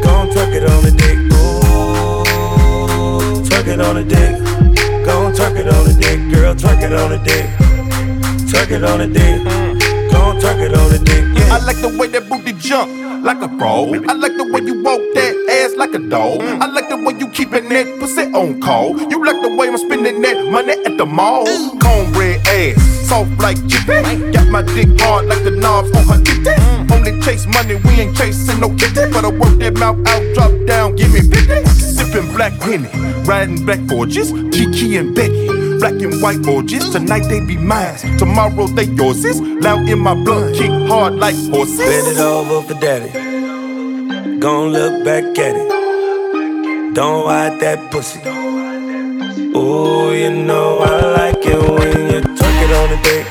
Gon' 0.03 0.29
twerk 0.29 0.53
it 0.53 0.69
on 0.69 0.83
the 0.83 0.91
dick. 0.91 1.17
Ooh, 1.33 2.23
twerk 3.43 3.67
it 3.67 3.81
on 3.81 3.95
the 3.95 4.03
dick. 4.03 4.35
Gon' 5.05 5.33
twerk 5.33 5.59
it 5.59 5.67
on 5.67 5.85
the 5.85 5.93
dick, 5.99 6.19
girl. 6.33 6.53
Twerk 6.55 6.83
it 6.83 6.93
on 6.93 7.11
the 7.11 7.17
dick. 7.17 7.45
Twerk 8.49 8.71
it 8.71 8.83
on 8.83 8.99
the 8.99 9.07
dick. 9.07 9.43
Gon' 10.11 10.39
twerk 10.39 10.61
it 10.61 10.73
on 10.75 10.89
the 10.91 10.99
dick. 10.99 11.23
I 11.51 11.59
like 11.59 11.81
the 11.81 11.89
way 11.97 12.07
that 12.07 12.29
booty 12.29 12.53
jump 12.53 12.91
like 13.23 13.41
a 13.41 13.47
pro. 13.47 13.93
I 13.93 14.13
like 14.13 14.35
the 14.37 14.45
way 14.51 14.61
you 14.61 14.83
walk 14.83 15.01
that 15.15 15.33
ass 15.49 15.75
like 15.75 15.93
a 15.93 15.99
dog. 15.99 16.41
I 16.41 16.67
like 16.67 16.89
the 16.89 16.97
way 16.97 17.13
you 17.17 17.27
keepin' 17.29 17.69
that 17.69 17.99
pussy 17.99 18.23
on 18.33 18.59
call. 18.61 18.97
You 19.09 19.23
like 19.25 19.41
the 19.41 19.55
way 19.55 19.67
I'm 19.67 19.77
spending 19.77 20.21
that 20.21 20.45
money 20.51 20.73
at 20.85 20.97
the 20.97 21.05
mall. 21.05 21.45
Cornbread 21.79 22.47
ass, 22.47 22.94
soft 23.05 23.31
like 23.39 23.57
chicken. 23.67 24.31
Got 24.31 24.49
my 24.49 24.61
dick 24.61 24.89
hard 24.99 25.25
like 25.25 25.43
the 25.43 25.51
knobs 25.51 25.91
on 25.95 26.03
her 26.07 26.23
titty. 26.23 26.49
Mm. 26.49 26.91
Only 26.91 27.21
chase 27.21 27.45
money, 27.45 27.75
we 27.75 27.91
ain't 28.01 28.15
chasing 28.17 28.59
no 28.59 28.69
kitty. 28.75 29.11
But 29.11 29.25
I 29.25 29.29
work 29.29 29.59
that 29.59 29.77
mouth 29.77 29.99
out, 30.07 30.23
drop 30.33 30.51
down, 30.65 30.95
give 30.95 31.13
me 31.13 31.21
50. 31.21 31.63
Sippin' 31.95 32.33
black 32.35 32.53
Henny, 32.61 32.89
riding 33.23 33.63
black 33.65 33.79
forges, 33.87 34.31
Kiki 34.51 34.97
and 34.97 35.15
Becky. 35.15 35.47
Black 35.79 36.01
and 36.01 36.21
white 36.21 36.45
orgies, 36.47 36.89
tonight 36.89 37.27
they 37.29 37.39
be 37.39 37.57
mine, 37.57 37.97
tomorrow 38.17 38.67
they 38.67 38.85
yours. 38.85 39.23
Loud 39.41 39.87
in 39.89 39.99
my 39.99 40.13
blood, 40.13 40.55
kick 40.55 40.71
hard 40.89 41.15
like 41.15 41.35
horses. 41.51 41.77
Bend 41.77 42.07
it 42.07 42.17
over 42.17 42.61
for 42.67 42.79
daddy. 42.79 43.11
Gon' 44.39 44.71
look 44.71 45.03
back 45.05 45.23
at 45.39 45.55
it. 45.55 46.93
Don't 46.93 47.25
hide 47.27 47.59
that 47.59 47.91
pussy. 47.91 48.21
Oh, 49.57 50.11
you 50.11 50.29
know 50.29 50.79
I 50.79 51.01
like 51.17 51.45
it 51.45 51.57
when 51.57 52.11
you 52.11 52.14
twerk 52.14 52.14
it 52.65 52.75
on 52.75 52.89
the 52.89 52.97
dick. 53.05 53.25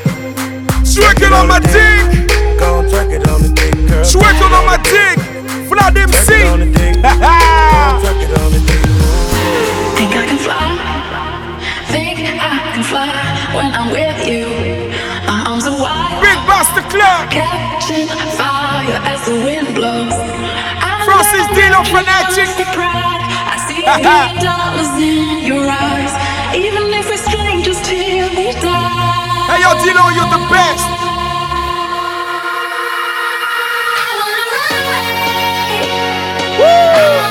Twerk 0.86 1.20
it 1.26 1.32
on 1.32 1.48
my 1.48 1.58
dick. 1.58 2.28
Gon' 2.58 2.84
twerk 2.86 3.10
it 3.10 3.26
on 3.28 3.42
the 3.42 3.48
dick, 3.50 3.74
girl. 3.88 4.04
Twerk 4.04 4.38
it 4.38 4.52
on 4.54 4.64
my 4.66 4.78
dick. 4.86 5.18
Flat 5.68 5.96
MC. 5.96 6.14
Twerk 6.14 6.38
it 6.38 6.46
on 6.46 6.60
the 6.60 6.70
dick. 6.70 6.94
Twerk 8.02 8.22
it 8.22 8.32
on 8.38 8.50
the 8.54 8.60
dick. 8.68 8.84
Think 9.98 10.12
I 10.14 10.24
can 10.30 10.38
fly, 10.38 10.66
think 11.90 12.18
I 12.18 12.72
can 12.74 12.84
fly 12.84 13.10
when 13.56 13.68
I'm 13.74 13.90
with 13.90 14.18
you. 14.28 14.46
My 15.26 15.44
arms 15.50 15.66
are 15.66 15.78
wide, 15.82 16.20
Big 16.22 16.38
Basta 16.46 16.82
Club, 16.92 17.30
catching 17.30 18.06
fire 18.38 18.98
as 19.10 19.20
the 19.26 19.34
wind 19.42 19.74
blows. 19.74 20.14
I 20.14 21.02
Francis 21.06 21.46
know 21.50 21.56
Dino 21.58 21.80
you 21.82 21.90
Fanatic. 21.90 22.46
lost 22.46 22.58
the. 22.58 22.66
I 23.50 23.56
see 23.66 23.82
a 23.94 23.96
dollars 24.42 24.94
in 25.02 25.46
your 25.46 25.66
eyes, 25.66 26.12
even 26.54 26.83
die. 29.84 29.90
Hey 29.90 29.92
yo, 29.92 29.92
Dino, 29.92 30.08
you're 30.10 30.30
the 30.30 30.38
best. 30.50 30.88
Ho! 36.56 37.23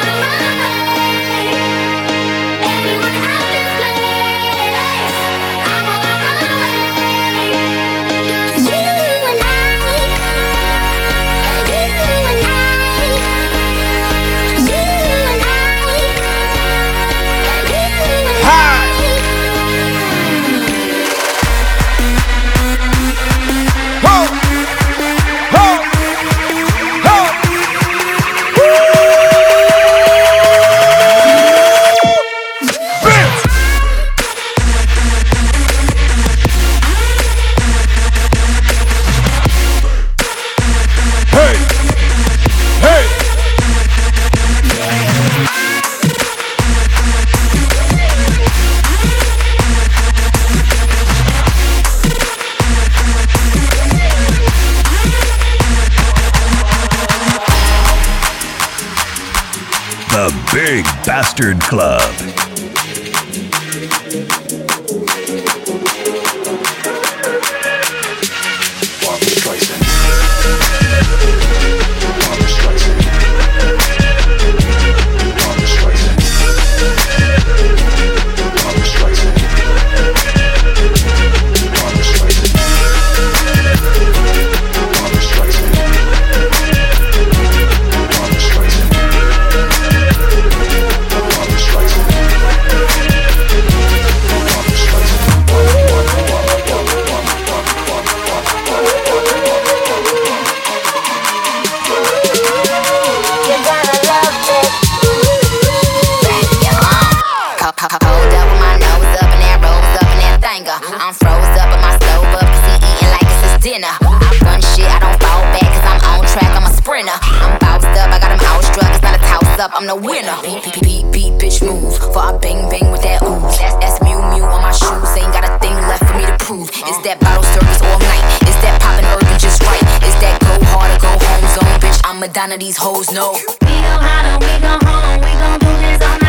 Prove. 126.53 126.69
Is 126.69 126.99
that 127.03 127.19
bottle 127.19 127.43
service 127.43 127.81
all 127.81 127.99
night? 127.99 128.23
Is 128.45 128.57
that 128.61 128.77
poppin' 128.81 129.05
urban 129.09 129.39
just 129.39 129.61
right? 129.63 129.81
Is 130.05 130.15
that 130.21 130.37
go 130.41 130.53
hard 130.69 130.91
or 130.93 130.99
go 131.01 131.13
home 131.17 131.45
zone, 131.55 131.79
bitch? 131.81 131.99
I'm 132.05 132.19
Madonna, 132.19 132.57
these 132.57 132.77
hoes 132.77 133.11
know. 133.11 133.33
We 133.61 133.73
gon' 133.81 134.01
holler, 134.01 134.37
we 134.37 134.53
gon' 134.61 134.81
home, 134.85 135.21
we 135.21 135.31
gon' 135.33 135.59
do 135.59 135.71
this 135.81 136.01
all 136.01 136.17
night 136.19 136.22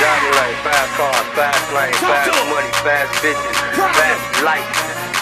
Johnny 0.00 0.30
like 0.40 0.56
fast 0.64 0.90
cars, 0.96 1.28
fast 1.36 1.64
lane, 1.76 1.92
fast 2.00 2.32
money, 2.48 2.72
fast 2.80 3.12
bitches, 3.20 3.58
fast 3.76 4.42
life. 4.42 4.64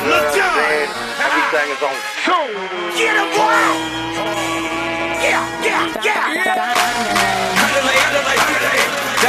You 0.01 0.09
know 0.09 0.23
what 0.23 0.31
I'm 0.31 0.55
saying? 0.63 0.91
Everything 1.27 1.69
is 1.75 1.83
on 1.83 1.99
tune. 2.23 2.55
Get 2.95 3.19
him! 3.19 3.35
Yeah, 5.23 5.43
yeah, 5.63 6.03
yeah. 6.05 7.22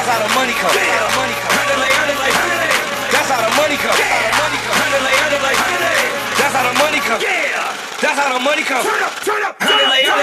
That's 0.04 0.20
how 0.20 0.28
the 0.28 0.36
money 0.36 0.51
comes. 0.51 0.76
That's 0.76 0.99
how 0.99 1.39
the 1.80 1.80
money 1.80 1.80
come. 2.68 3.08
That's 3.16 3.32
how 3.32 3.39
the 3.39 3.56
money 3.56 3.80
comes. 3.80 3.95
That's 6.36 6.51
how 6.51 6.68
the 6.68 6.76
money 6.78 6.99
come. 6.99 7.22
That's 8.01 8.20
how 8.20 8.34
the 8.38 8.43
money 8.43 8.64
come. 8.64 8.84
Turn 8.84 9.01
up, 9.01 9.14
turn 9.24 9.41
up, 9.43 9.58
turn 9.60 9.80
up. 9.80 9.95
Zoom, 10.04 10.20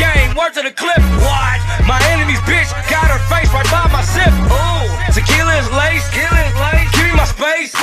game. 0.00 0.32
Word 0.32 0.56
to 0.56 0.64
the 0.64 0.72
clip. 0.72 0.96
What? 1.20 1.60
My 1.84 2.00
enemy's 2.16 2.40
bitch 2.48 2.72
got 2.88 3.04
her 3.12 3.20
face 3.28 3.52
right 3.52 3.68
by 3.68 3.84
my 3.92 4.00
sip. 4.00 4.32
Ooh, 4.48 4.88
tequila 5.12 5.60
is 5.60 5.68
lace. 5.76 6.02
Tequila 6.08 6.40
is 6.48 6.56
lace. 6.56 6.88
Give 6.96 7.06
me 7.12 7.14
my 7.20 7.28
space. 7.28 7.76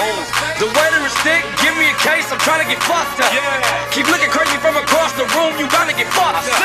The 0.57 0.65
waiter 0.65 1.01
is 1.05 1.13
thick. 1.21 1.45
Give 1.61 1.77
me 1.77 1.93
a 1.93 1.97
case. 2.01 2.25
I'm 2.33 2.41
trying 2.41 2.65
to 2.65 2.69
get 2.69 2.81
fucked 2.81 3.21
up. 3.21 3.29
Keep 3.93 4.09
looking 4.09 4.33
crazy 4.33 4.57
from 4.57 4.73
across 4.73 5.13
the 5.13 5.29
room. 5.37 5.53
You 5.61 5.69
gotta 5.69 5.93
get 5.93 6.09
fucked 6.09 6.49
up. 6.49 6.57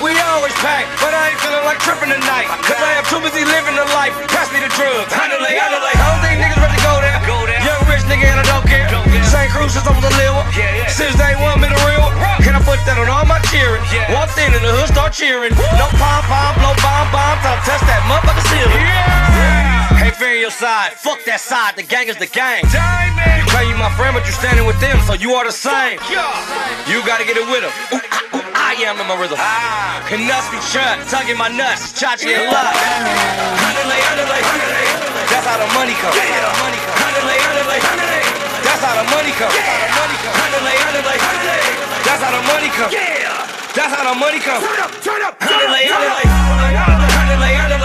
We 0.00 0.12
always 0.36 0.52
pack, 0.60 0.84
but 1.00 1.16
I 1.16 1.32
ain't 1.32 1.40
feeling 1.40 1.64
like 1.64 1.80
tripping 1.80 2.12
tonight. 2.12 2.48
Cause 2.68 2.76
I 2.76 3.00
am 3.00 3.04
too 3.08 3.16
busy 3.24 3.48
living 3.48 3.76
the 3.76 3.88
life. 3.96 4.12
Pass 4.28 4.52
me 4.52 4.60
the 4.60 4.68
drugs. 4.76 5.08
Handle 5.08 5.40
it, 5.40 5.56
handle 5.56 5.80
it. 5.80 5.96
I 5.96 6.04
don't 6.04 6.20
think 6.20 6.36
niggas 6.36 6.60
ready 6.60 6.76
to 6.76 6.84
go 6.84 6.94
there. 7.00 7.16
Go 7.24 7.38
there. 7.48 7.60
Young 7.64 7.82
rich 7.88 8.04
nigga 8.04 8.28
and 8.28 8.40
I 8.40 8.44
don't 8.44 8.65
crew 9.56 9.68
since 9.72 9.88
I 9.88 9.92
was 9.96 10.04
a 10.04 10.12
little. 10.20 10.44
Since 10.92 11.16
day 11.16 11.32
one, 11.40 11.56
been 11.64 11.72
a 11.72 11.82
real. 11.88 12.12
Can 12.44 12.52
I 12.52 12.60
put 12.60 12.76
that 12.84 13.00
on 13.00 13.08
all 13.08 13.24
my 13.24 13.40
cheering? 13.48 13.80
Yeah. 13.88 14.12
Walked 14.12 14.36
in 14.36 14.52
and 14.52 14.60
the 14.60 14.68
hood 14.76 14.92
start 14.92 15.16
cheering. 15.16 15.56
No 15.80 15.88
pom 15.96 16.20
pom, 16.28 16.52
blow 16.60 16.76
bomb 16.84 17.08
bomb. 17.08 17.40
Time 17.40 17.56
to 17.56 17.64
test 17.64 17.82
that 17.88 18.04
motherfucker 18.04 18.44
ceiling. 18.52 18.76
Yeah. 18.76 19.96
Hey, 19.96 20.12
fear 20.12 20.36
your 20.36 20.52
side. 20.52 20.92
Fuck 21.00 21.24
that 21.24 21.40
side. 21.40 21.80
The 21.80 21.82
gang 21.82 22.12
is 22.12 22.20
the 22.20 22.28
gang. 22.28 22.68
You 22.68 23.44
claim 23.48 23.72
you 23.72 23.78
my 23.80 23.88
friend, 23.96 24.12
but 24.12 24.28
you 24.28 24.32
standing 24.36 24.68
with 24.68 24.78
them, 24.78 25.00
so 25.08 25.16
you 25.16 25.32
are 25.32 25.48
the 25.48 25.56
same. 25.56 25.98
You 26.86 27.00
gotta 27.08 27.24
get 27.24 27.40
it 27.40 27.48
with 27.48 27.64
them. 27.64 27.72
Ooh, 27.96 28.04
ah, 28.12 28.36
ooh, 28.36 28.44
I 28.52 28.76
am 28.84 29.00
in 29.00 29.08
my 29.08 29.16
rhythm. 29.16 29.40
And 30.12 30.28
nuts 30.28 30.52
be 30.52 30.60
shut, 30.60 31.00
tugging 31.08 31.40
my 31.40 31.48
nuts, 31.48 31.96
Chachi 31.96 32.36
and 32.36 32.52
luck. 32.52 32.76
That's 35.26 35.46
how 35.48 35.56
the 35.58 35.66
money 35.74 35.96
comes. 35.98 36.14
That's 36.14 36.30
how 36.30 36.44
the 36.44 36.60
money 36.60 36.78
comes. 36.84 38.05
That's 38.76 38.92
how 38.92 39.00
the 39.00 39.08
money 39.08 39.32
comes. 39.32 39.56
That's 42.04 42.20
how 42.20 42.28
the 42.28 42.42
money 42.44 42.68
comes. 42.68 42.92
That's 43.72 43.94
how 43.94 44.12
the 44.12 44.18
money 44.20 44.38
comes. 44.38 44.64
Turn 44.64 44.80
up, 44.80 44.90
turn 45.00 45.22
up, 45.22 45.40
turn 45.40 45.62
up. 45.64 46.20
Soon 46.20 47.75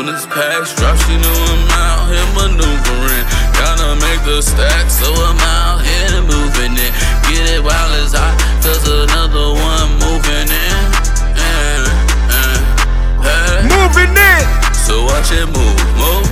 in. 0.00 0.06
Soon 0.06 0.14
as 0.14 0.26
packs 0.26 0.74
drop, 0.76 0.96
you 1.08 1.18
know 1.18 1.38
I'm 1.48 1.70
out 1.72 2.08
here 2.12 2.28
maneuvering. 2.36 3.26
Gotta 3.56 3.96
make 3.96 4.22
the 4.24 4.42
stack, 4.42 4.90
so 4.90 5.08
I'm 5.08 5.38
out 5.38 5.80
here 5.84 6.20
moving 6.22 6.76
it. 6.76 6.92
Get 7.28 7.48
it 7.56 7.62
while 7.62 7.92
it's 8.02 8.12
hot, 8.12 8.36
cause 8.62 8.84
another 8.88 9.56
one 9.56 9.90
moving 9.96 10.48
in. 10.52 10.80
Eh, 11.36 11.84
eh, 12.28 12.56
eh. 13.24 13.62
Moving 13.72 14.12
it. 14.12 14.44
So 14.74 15.04
watch 15.04 15.32
it 15.32 15.46
move, 15.48 15.80
move, 15.96 16.28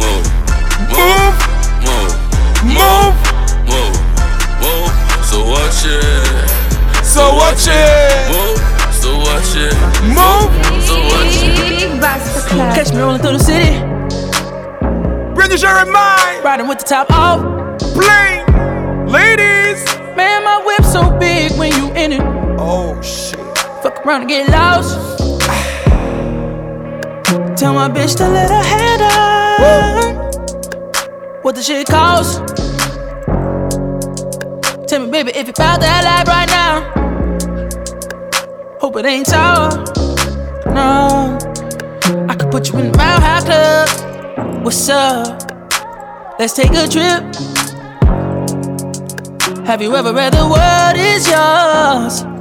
move, 0.00 0.26
move, 0.88 1.36
move, 1.84 2.12
move, 2.64 3.16
move, 3.68 3.96
move. 4.64 4.92
So 5.28 5.44
watch 5.44 5.84
it. 5.84 7.04
So 7.04 7.34
watch 7.36 7.68
it. 7.68 8.32
Move. 8.32 8.58
So 8.92 9.18
watch 9.18 9.56
it. 9.56 9.74
Move. 10.08 10.63
It. 11.22 12.74
Catch 12.74 12.92
me 12.92 12.98
rolling 13.00 13.20
through 13.20 13.32
the 13.32 13.38
city. 13.38 13.78
Brenda 15.34 15.56
Jeremiah. 15.56 16.42
Riding 16.42 16.68
with 16.68 16.78
the 16.78 16.84
top 16.84 17.10
off. 17.10 17.40
Bling. 17.94 18.44
Ladies. 19.06 19.84
Man, 20.16 20.44
my 20.44 20.62
whip 20.64 20.84
so 20.84 21.16
big 21.18 21.52
when 21.58 21.72
you 21.72 21.92
in 21.94 22.12
it. 22.12 22.22
Oh 22.58 23.00
shit. 23.02 23.40
Fuck 23.82 24.06
around 24.06 24.22
and 24.22 24.30
get 24.30 24.48
lost. 24.48 24.98
Tell 27.58 27.72
my 27.74 27.88
bitch 27.88 28.16
to 28.16 28.28
let 28.28 28.50
her 28.50 28.62
head 28.62 29.00
up. 29.00 30.34
What 31.44 31.54
the 31.54 31.62
shit 31.62 31.86
cost? 31.86 32.40
Tell 34.88 35.00
me, 35.04 35.10
baby, 35.10 35.32
if 35.34 35.46
you 35.46 35.52
found 35.54 35.82
that 35.82 36.04
life 36.04 36.28
right 36.28 36.48
now. 36.48 36.92
Hope 38.80 38.96
it 38.96 39.06
ain't 39.06 39.26
sour. 39.26 40.03
No. 40.74 41.38
I 42.28 42.34
could 42.34 42.50
put 42.50 42.70
you 42.70 42.78
in 42.80 42.92
the 42.92 42.98
Mile 42.98 43.20
High 43.20 43.40
Club. 43.40 44.64
What's 44.64 44.88
up? 44.88 45.42
Let's 46.38 46.52
take 46.52 46.72
a 46.72 46.86
trip. 46.86 47.22
Have 49.66 49.80
you 49.80 49.94
ever 49.96 50.12
read 50.12 50.34
the 50.34 50.46
world 50.46 50.96
is 50.96 51.26
yours? 51.28 52.34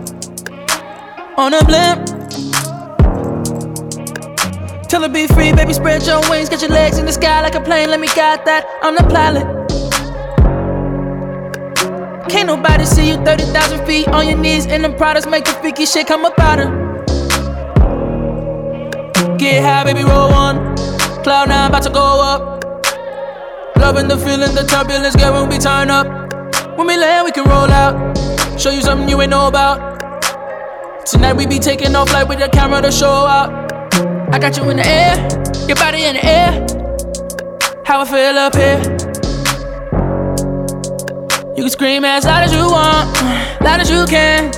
on 1.38 1.54
a 1.54 1.64
blimp. 1.66 2.06
Tell 4.88 5.02
her 5.02 5.10
be 5.10 5.26
free, 5.28 5.52
baby, 5.52 5.74
spread 5.74 6.04
your 6.04 6.22
wings, 6.30 6.50
get 6.50 6.62
your 6.62 6.70
legs 6.70 7.00
in 7.00 7.06
the 7.06 7.12
sky 7.12 7.42
like 7.42 7.56
a 7.56 7.62
plane. 7.62 7.90
Let 7.90 8.00
me 8.00 8.08
guide 8.08 8.46
that. 8.46 8.66
I'm 8.82 8.96
the 8.96 9.04
pilot. 9.04 9.48
Can't 12.30 12.48
nobody 12.48 12.86
see 12.86 13.10
you 13.10 13.16
30,000 13.16 13.86
feet 13.86 14.08
on 14.10 14.28
your 14.28 14.38
knees 14.38 14.66
in 14.66 14.82
them 14.82 14.96
products, 14.96 15.28
make 15.28 15.46
the 15.46 15.52
freaky 15.54 15.86
shit 15.86 16.08
come 16.08 16.26
up 16.26 16.38
out 16.40 16.60
her. 16.60 16.93
Get 19.44 19.62
high, 19.62 19.84
baby, 19.84 20.06
roll 20.06 20.30
one. 20.32 20.74
Cloud 21.22 21.50
nine, 21.50 21.68
about 21.68 21.84
to 21.84 21.90
go 21.90 22.00
up. 22.00 22.64
Loving 23.76 24.08
the 24.08 24.18
feeling, 24.18 24.56
the 24.56 24.64
turbulence, 24.64 25.18
girl, 25.18 25.34
when 25.34 25.50
we 25.50 25.58
turn 25.58 25.90
up. 25.90 26.08
When 26.78 26.88
we 26.88 26.96
land, 26.96 27.26
we 27.26 27.34
can 27.34 27.44
roll 27.50 27.70
out. 27.70 28.18
Show 28.58 28.70
you 28.70 28.82
something 28.82 29.10
you 29.10 29.22
ain't 29.22 29.32
know 29.32 29.50
about. 29.50 30.00
Tonight 31.06 31.34
we 31.34 31.46
be 31.46 31.60
taking 31.60 31.94
off 31.94 32.14
like 32.14 32.30
with 32.30 32.40
the 32.40 32.48
camera 32.48 32.82
to 32.84 32.90
show 32.90 33.10
out. 33.10 33.52
I 34.34 34.40
got 34.40 34.56
you 34.56 34.70
in 34.70 34.78
the 34.78 34.88
air, 34.88 35.16
your 35.68 35.76
body 35.76 36.06
in 36.06 36.16
the 36.16 36.24
air. 36.24 36.66
How 37.84 38.00
I 38.00 38.06
feel 38.06 38.38
up 38.38 38.56
here. 38.56 38.80
You 41.58 41.64
can 41.64 41.70
scream 41.70 42.06
as 42.06 42.24
loud 42.24 42.44
as 42.44 42.54
you 42.54 42.64
want, 42.64 43.12
loud 43.62 43.82
as 43.82 43.92
you 43.92 44.06
can. 44.06 44.54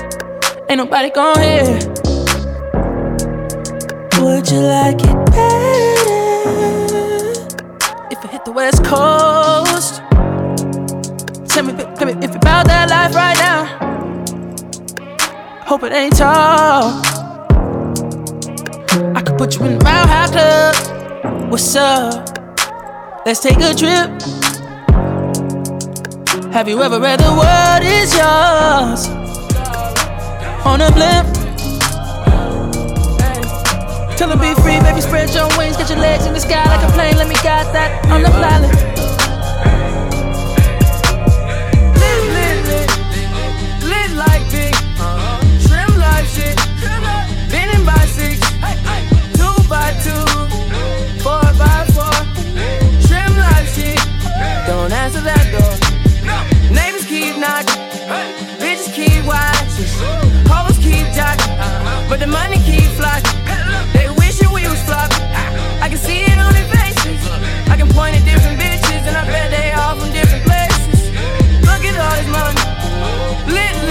Ain't 0.70 0.78
nobody 0.78 1.10
gon' 1.10 1.40
hear. 1.40 1.95
Would 4.18 4.50
you 4.50 4.60
like 4.60 5.00
it 5.00 5.16
better 5.30 6.16
if 8.10 8.24
I 8.24 8.28
hit 8.30 8.44
the 8.46 8.52
West 8.52 8.82
Coast? 8.82 10.00
Tell 11.52 11.64
me, 11.64 11.72
tell 11.96 12.06
me 12.06 12.14
if 12.24 12.30
you 12.30 12.36
about 12.36 12.66
that 12.66 12.88
life 12.88 13.14
right 13.14 13.36
now. 13.36 13.66
Hope 15.66 15.82
it 15.82 15.92
ain't 15.92 16.16
tall. 16.16 17.02
I 19.14 19.20
could 19.20 19.36
put 19.36 19.58
you 19.58 19.66
in 19.66 19.78
the 19.78 19.84
Mile 19.84 20.06
High 20.06 20.28
Club. 20.28 21.50
What's 21.50 21.76
up? 21.76 22.26
Let's 23.26 23.40
take 23.40 23.58
a 23.58 23.74
trip. 23.74 24.08
Have 26.52 26.68
you 26.68 26.82
ever 26.82 26.98
read 26.98 27.20
the 27.20 27.32
world 27.36 27.82
is 27.84 28.14
yours? 28.14 29.08
On 30.64 30.80
a 30.80 30.90
blimp. 30.92 31.25
Tell 34.16 34.30
her 34.30 34.36
be 34.36 34.54
free, 34.62 34.80
baby, 34.80 35.02
spread 35.02 35.34
your 35.34 35.46
wings, 35.58 35.76
get 35.76 35.90
your 35.90 35.98
legs 35.98 36.24
in 36.24 36.32
the 36.32 36.40
sky 36.40 36.64
like 36.64 36.88
a 36.88 36.92
plane. 36.92 37.16
Let 37.18 37.28
me 37.28 37.34
guide 37.34 37.74
that 37.74 38.06
on 38.10 38.22
the 38.22 38.30
pilot. 38.30 38.85
Can 65.96 66.04
see 66.04 66.22
it 66.24 66.38
on 66.38 66.52
their 66.52 66.68
faces. 66.68 67.26
I 67.68 67.76
can 67.76 67.88
point 67.88 68.16
at 68.16 68.24
different 68.24 68.60
bitches, 68.60 69.02
and 69.08 69.16
I 69.16 69.24
bet 69.24 69.50
they 69.50 69.72
all 69.72 69.96
from 69.96 70.12
different 70.12 70.44
places. 70.44 71.10
Look 71.64 71.82
at 71.84 71.96
all 71.96 72.14
this 72.16 72.28
money. 72.28 73.52
Lit. 73.54 73.85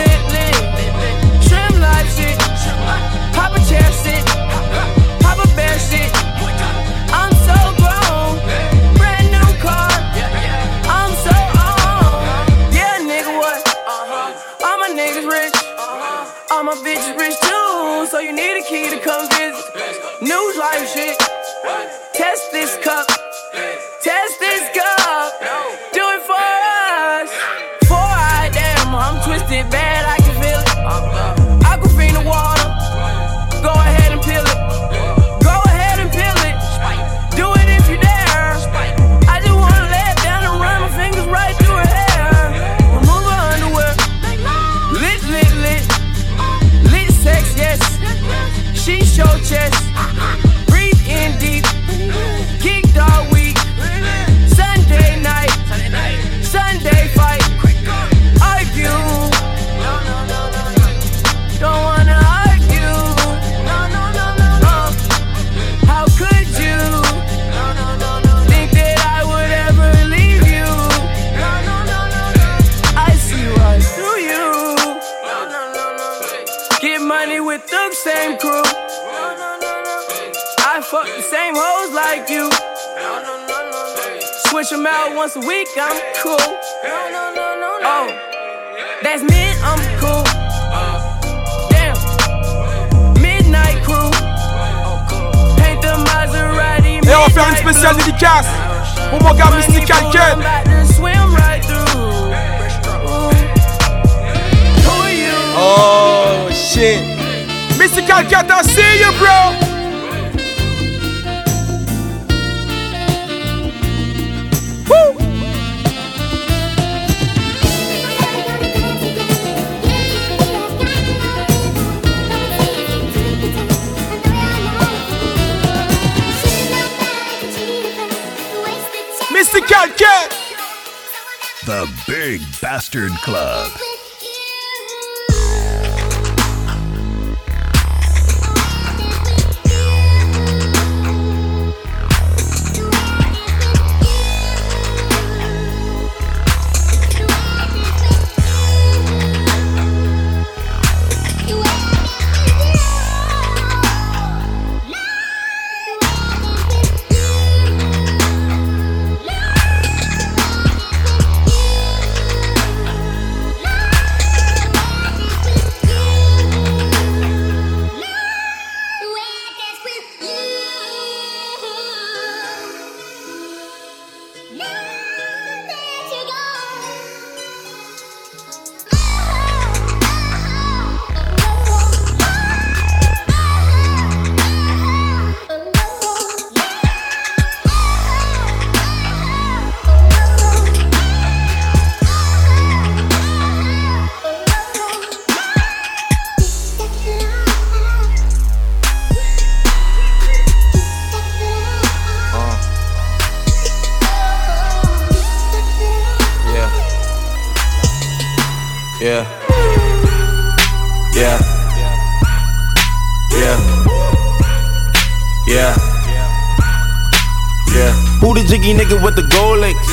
Jiggy 218.66 218.82
nigga 218.82 218.98
with 218.98 219.14
the 219.14 219.22
gold 219.30 219.62
links? 219.62 219.86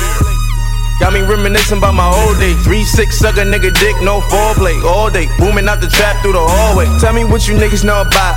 Got 0.97 1.13
me 1.13 1.21
reminiscing 1.21 1.77
about 1.77 1.93
my 1.93 2.09
old 2.09 2.41
days. 2.41 2.57
Three 2.65 2.81
six 2.83 3.21
sucker 3.21 3.45
nigga 3.45 3.69
dick, 3.69 3.93
no 4.01 4.17
foreplay. 4.33 4.81
All 4.81 5.13
day, 5.13 5.29
booming 5.37 5.69
out 5.69 5.77
the 5.77 5.85
trap 5.85 6.17
through 6.25 6.33
the 6.33 6.41
hallway. 6.41 6.89
Tell 6.97 7.13
me 7.13 7.21
what 7.21 7.45
you 7.45 7.53
niggas 7.53 7.85
know 7.85 8.01
about. 8.01 8.33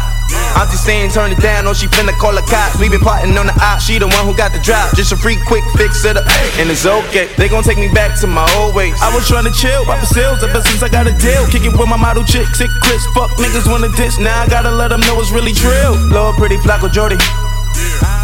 I'm 0.52 0.68
just 0.68 0.84
saying, 0.84 1.08
turn 1.16 1.32
it 1.32 1.40
down, 1.40 1.64
or 1.64 1.72
she 1.72 1.86
finna 1.88 2.12
call 2.12 2.36
the 2.36 2.44
cops. 2.52 2.76
We 2.76 2.92
been 2.92 3.00
plotting 3.00 3.32
on 3.32 3.48
the 3.48 3.56
op, 3.64 3.80
she 3.80 3.96
the 3.96 4.12
one 4.12 4.28
who 4.28 4.36
got 4.36 4.52
the 4.52 4.60
drop. 4.60 4.92
Just 4.92 5.08
a 5.12 5.16
free 5.16 5.40
quick 5.48 5.64
fix 5.72 6.04
it 6.04 6.20
up, 6.20 6.28
and 6.60 6.68
it's 6.68 6.84
okay. 6.84 7.32
They 7.40 7.48
gon' 7.48 7.64
take 7.64 7.80
me 7.80 7.88
back 7.88 8.12
to 8.20 8.26
my 8.26 8.44
old 8.60 8.74
ways. 8.76 8.92
I 9.00 9.08
was 9.16 9.24
tryna 9.24 9.56
chill, 9.56 9.88
pop 9.88 10.04
the 10.04 10.10
sales 10.12 10.44
ever 10.44 10.60
since 10.60 10.82
I 10.82 10.92
got 10.92 11.08
a 11.08 11.16
deal. 11.16 11.48
Kick 11.48 11.64
it 11.64 11.72
with 11.72 11.88
my 11.88 11.96
model 11.96 12.24
chick, 12.28 12.44
sick 12.52 12.68
Chris. 12.84 13.00
Fuck 13.16 13.32
niggas 13.40 13.72
wanna 13.72 13.88
diss, 13.96 14.20
now 14.20 14.36
I 14.42 14.46
gotta 14.52 14.70
let 14.70 14.92
them 14.92 15.00
know 15.08 15.16
it's 15.16 15.32
really 15.32 15.56
trill. 15.56 15.96
Lord, 16.12 16.36
pretty 16.36 16.60
Flacco 16.60 16.92
Jordy. 16.92 17.16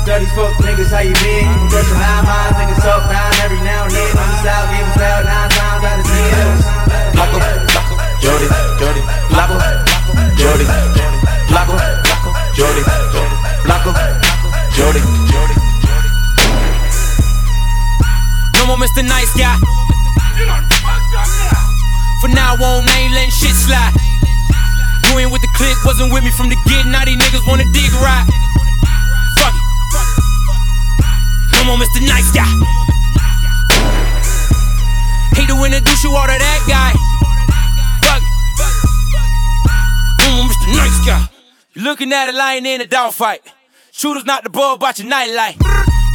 Dirty 0.03 0.27
fuck 0.35 0.51
niggas, 0.67 0.91
how 0.91 0.99
you 0.99 1.15
been? 1.23 1.47
Brushing 1.71 1.95
nine 1.95 2.25
miles, 2.27 2.59
niggas 2.59 2.83
talk 2.83 3.07
nine 3.07 3.33
every 3.47 3.63
now 3.63 3.87
and 3.87 3.95
then. 3.95 4.11
On 4.19 4.27
the 4.27 4.37
style, 4.43 4.67
give 4.75 4.83
us 4.83 4.99
loud 4.99 5.23
nine 5.31 5.51
times 5.55 5.85
out 5.87 5.99
of 6.03 6.07
ten. 6.11 6.59
Flacco, 7.15 7.39
Flacco, 7.71 7.95
Jordy, 8.19 8.49
Jordy, 8.83 9.03
Flacco, 9.31 9.57
Jordy, 10.35 10.67
Flacco, 11.47 11.79
Jordy, 12.51 12.83
Flacco, 13.63 13.95
Jordy. 14.75 15.01
No 18.59 18.67
more 18.67 18.79
Mr. 18.83 19.07
Nice 19.07 19.31
Guy. 19.39 19.55
For 22.21 22.29
now 22.29 22.59
on, 22.59 22.91
ain't 22.99 23.15
letting 23.15 23.31
shit 23.31 23.55
slide. 23.55 23.95
You 25.07 25.19
ain't 25.21 25.31
with 25.31 25.43
the 25.43 25.53
click, 25.55 25.79
wasn't 25.85 26.13
with 26.13 26.25
me 26.25 26.31
from 26.33 26.49
the 26.49 26.57
get. 26.67 26.87
Now 26.87 27.05
these 27.05 27.17
niggas 27.17 27.47
wanna 27.47 27.71
dig 27.71 27.93
right. 28.03 28.41
More 31.93 32.01
Mr. 32.01 32.09
Nice 32.09 32.32
Guy. 32.32 32.49
Hate 35.34 35.49
to 35.49 35.64
introduce 35.64 36.05
you 36.05 36.11
all 36.11 36.26
to 36.26 36.38
that 36.38 36.61
guy. 36.68 36.93
Fuck 38.01 38.22
it. 38.22 38.28
No 40.20 40.49
Mr. 40.49 40.68
Nice 40.76 41.07
Guy. 41.07 41.28
You 41.74 41.82
looking 41.82 42.12
at 42.12 42.28
a 42.28 42.32
lion 42.32 42.66
in 42.66 42.80
a 42.80 42.86
dog 42.86 43.12
dogfight. 43.12 43.43
Shooters 43.93 44.24
not 44.24 44.45
the 44.45 44.51
ball, 44.51 44.76
about 44.76 44.99
your 44.99 45.09
nightlight. 45.09 45.57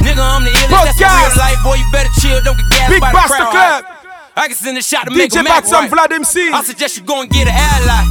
Nigga, 0.02 0.18
I'm 0.18 0.44
the 0.44 0.50
illest, 0.50 0.84
that's 0.84 0.98
the 0.98 1.04
real 1.04 1.38
life. 1.38 1.62
Boy, 1.62 1.74
you 1.74 1.86
better 1.92 2.10
chill, 2.20 2.42
don't 2.42 2.56
get 2.56 2.70
gassed 2.70 2.90
Big 2.90 3.00
by 3.00 3.12
the 3.12 3.18
crowd. 3.18 3.50
Club. 3.50 3.84
I 4.36 4.46
can 4.46 4.56
send 4.56 4.78
a 4.78 4.82
shot 4.82 5.04
to 5.06 5.10
make 5.10 5.30
DJ 5.30 5.40
a 5.40 5.42
Mac 5.42 5.62
Batsam, 5.64 5.90
right. 5.90 5.90
Vlad 5.90 6.12
MC. 6.14 6.50
I 6.52 6.62
suggest 6.62 6.96
you 6.96 7.04
go 7.04 7.20
and 7.20 7.30
get 7.30 7.46
an 7.48 7.54
ally. 7.54 8.04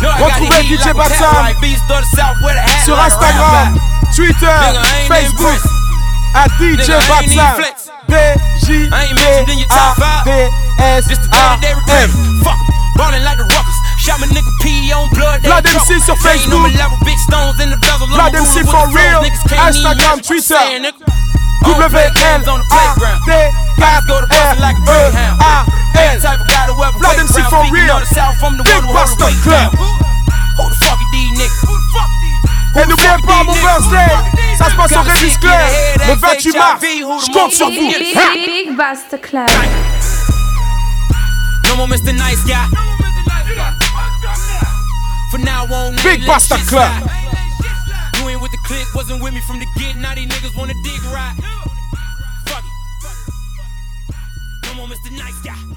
No, 0.00 0.08
I 0.08 0.18
got 0.20 0.40
Retrouvez 0.40 0.68
the 0.68 0.76
DJ 0.76 0.80
like 0.80 0.94
a 0.94 0.98
Batsam 0.98 1.34
right. 1.36 1.60
Beast 1.60 1.84
the 1.88 2.02
South 2.16 2.36
with 2.40 2.56
a 2.56 2.60
hat 2.60 2.84
Sur 2.84 2.96
Instagram, 2.96 3.76
Twitter, 4.14 4.56
Nigga, 5.08 5.77
I 6.34 6.44
ain't 6.44 6.52
Facebook, 6.58 6.78
impressed. 6.78 6.78
à 6.78 6.78
DJ 6.78 6.88
Nigga, 6.88 6.94
I 6.94 6.98
ain't 6.98 7.08
Batsam. 7.08 7.38
even 7.38 7.56
flex. 7.56 7.76
B 8.08 8.14
J 8.64 8.68
I 8.92 9.04
ain't 9.04 9.16
mentioned 9.18 9.50
in 9.52 9.58
your 9.58 9.68
top 9.72 9.96
five. 9.96 10.24
B 10.24 10.30
S 10.78 11.04
A 11.08 11.58
day 11.60 11.72
M. 11.72 11.78
regret. 11.78 12.08
Ballin' 12.96 13.24
like 13.24 13.38
the 13.38 13.46
Rockers. 13.48 13.78
Shot 13.98 14.18
my 14.20 14.26
nigga 14.28 14.50
P 14.62 14.90
on 14.92 15.08
blood. 15.14 15.42
they 15.42 15.48
Vlad 15.48 15.62
drunk. 15.64 15.86
MC 15.88 16.00
sur 16.02 16.16
They 16.22 16.36
ain't 16.36 16.52
on 16.52 16.68
Facebook. 16.68 16.76
level, 16.78 16.98
big 17.04 17.18
stones 17.18 17.58
in 17.60 17.70
the 17.70 17.78
bezel. 17.78 18.06
I'm 18.12 18.34
MC 18.34 18.62
ruling 18.62 18.66
for 18.68 18.84
real. 18.90 19.20
flows. 19.20 19.24
Niggas 19.28 19.44
can't 19.48 19.58
even 19.58 19.72
Instagram, 19.72 19.98
match 19.98 19.98
what 19.98 20.12
I'm 20.12 20.20
Twitter. 20.22 20.58
saying, 20.58 20.82
nigga. 20.82 21.02
I 21.04 21.66
don't 21.68 21.78
W 21.78 21.88
play 21.90 22.06
N 22.08 22.14
games 22.14 22.46
on 22.48 22.58
the 22.62 22.66
playground. 22.70 23.20
Guys 23.78 24.02
go 24.06 24.16
to 24.22 24.26
Boston 24.30 24.58
like 24.62 24.78
a 24.78 24.84
greyhound. 24.86 25.36
A 25.42 25.66
That 25.94 26.22
type 26.22 26.40
of 26.40 26.46
guy 26.48 26.64
to 26.66 26.74
ever 26.74 26.98
wait 26.98 27.18
MC 27.18 27.38
around. 27.38 27.50
for 27.50 27.62
real. 27.74 27.96
of 27.98 28.00
the 28.06 28.10
South, 28.14 28.38
I'm 28.42 28.54
the 28.56 28.62
Big 28.64 28.74
one 28.78 28.84
who 28.84 28.92
hold 28.94 29.10
the 29.10 29.16
Basta 29.18 29.24
weight 29.26 29.42
Club. 29.42 29.70
Who 29.74 30.64
the 30.70 30.76
fuck 30.82 30.98
are 30.98 31.10
these 31.12 31.32
niggas? 31.38 31.77
Who 32.78 32.84
the 32.84 32.96
fuck 32.96 33.18
Et 33.18 33.22
n'oubliez 33.22 33.26
pas 33.26 33.42
mon 33.44 33.52
birthday, 33.54 34.14
ça 34.56 34.70
se 34.70 34.76
passe 34.76 34.92
au 34.92 35.00
Révis 35.02 35.36
Clair, 35.40 35.68
le 36.06 36.14
28 36.14 36.56
mars. 36.56 36.80
Je 36.82 37.32
compte 37.32 37.52
sur 37.52 37.66
vous. 37.66 37.72
Big, 37.72 38.16
Hein? 38.16 38.20
big, 38.34 38.66
big 38.68 38.76
Basta 38.76 39.18
Club. 39.18 39.48
No 41.68 41.76
more 41.76 41.88
Mr. 41.88 42.12
Nice 42.12 42.44
Guy. 42.46 42.54
For 45.30 45.38
now 45.40 45.66
on, 45.70 45.94
Big 45.96 46.06
ain't 46.06 46.20
let 46.20 46.26
Basta 46.26 46.56
Club. 46.68 46.90
You 48.20 48.28
ain't 48.28 48.40
with 48.40 48.52
the 48.52 48.58
click, 48.64 48.86
wasn't 48.94 49.22
with 49.22 49.34
me 49.34 49.40
from 49.40 49.58
the 49.58 49.66
get. 49.76 49.96
Now 49.96 50.14
these 50.14 50.28
niggas 50.28 50.56
wanna 50.56 50.74
dig 50.84 51.02
right. 51.12 51.34
Fuck 52.46 52.62
it. 52.64 54.14
No 54.66 54.74
more 54.74 54.86
Mr. 54.86 55.10
Nice 55.12 55.40
Guy. 55.44 55.67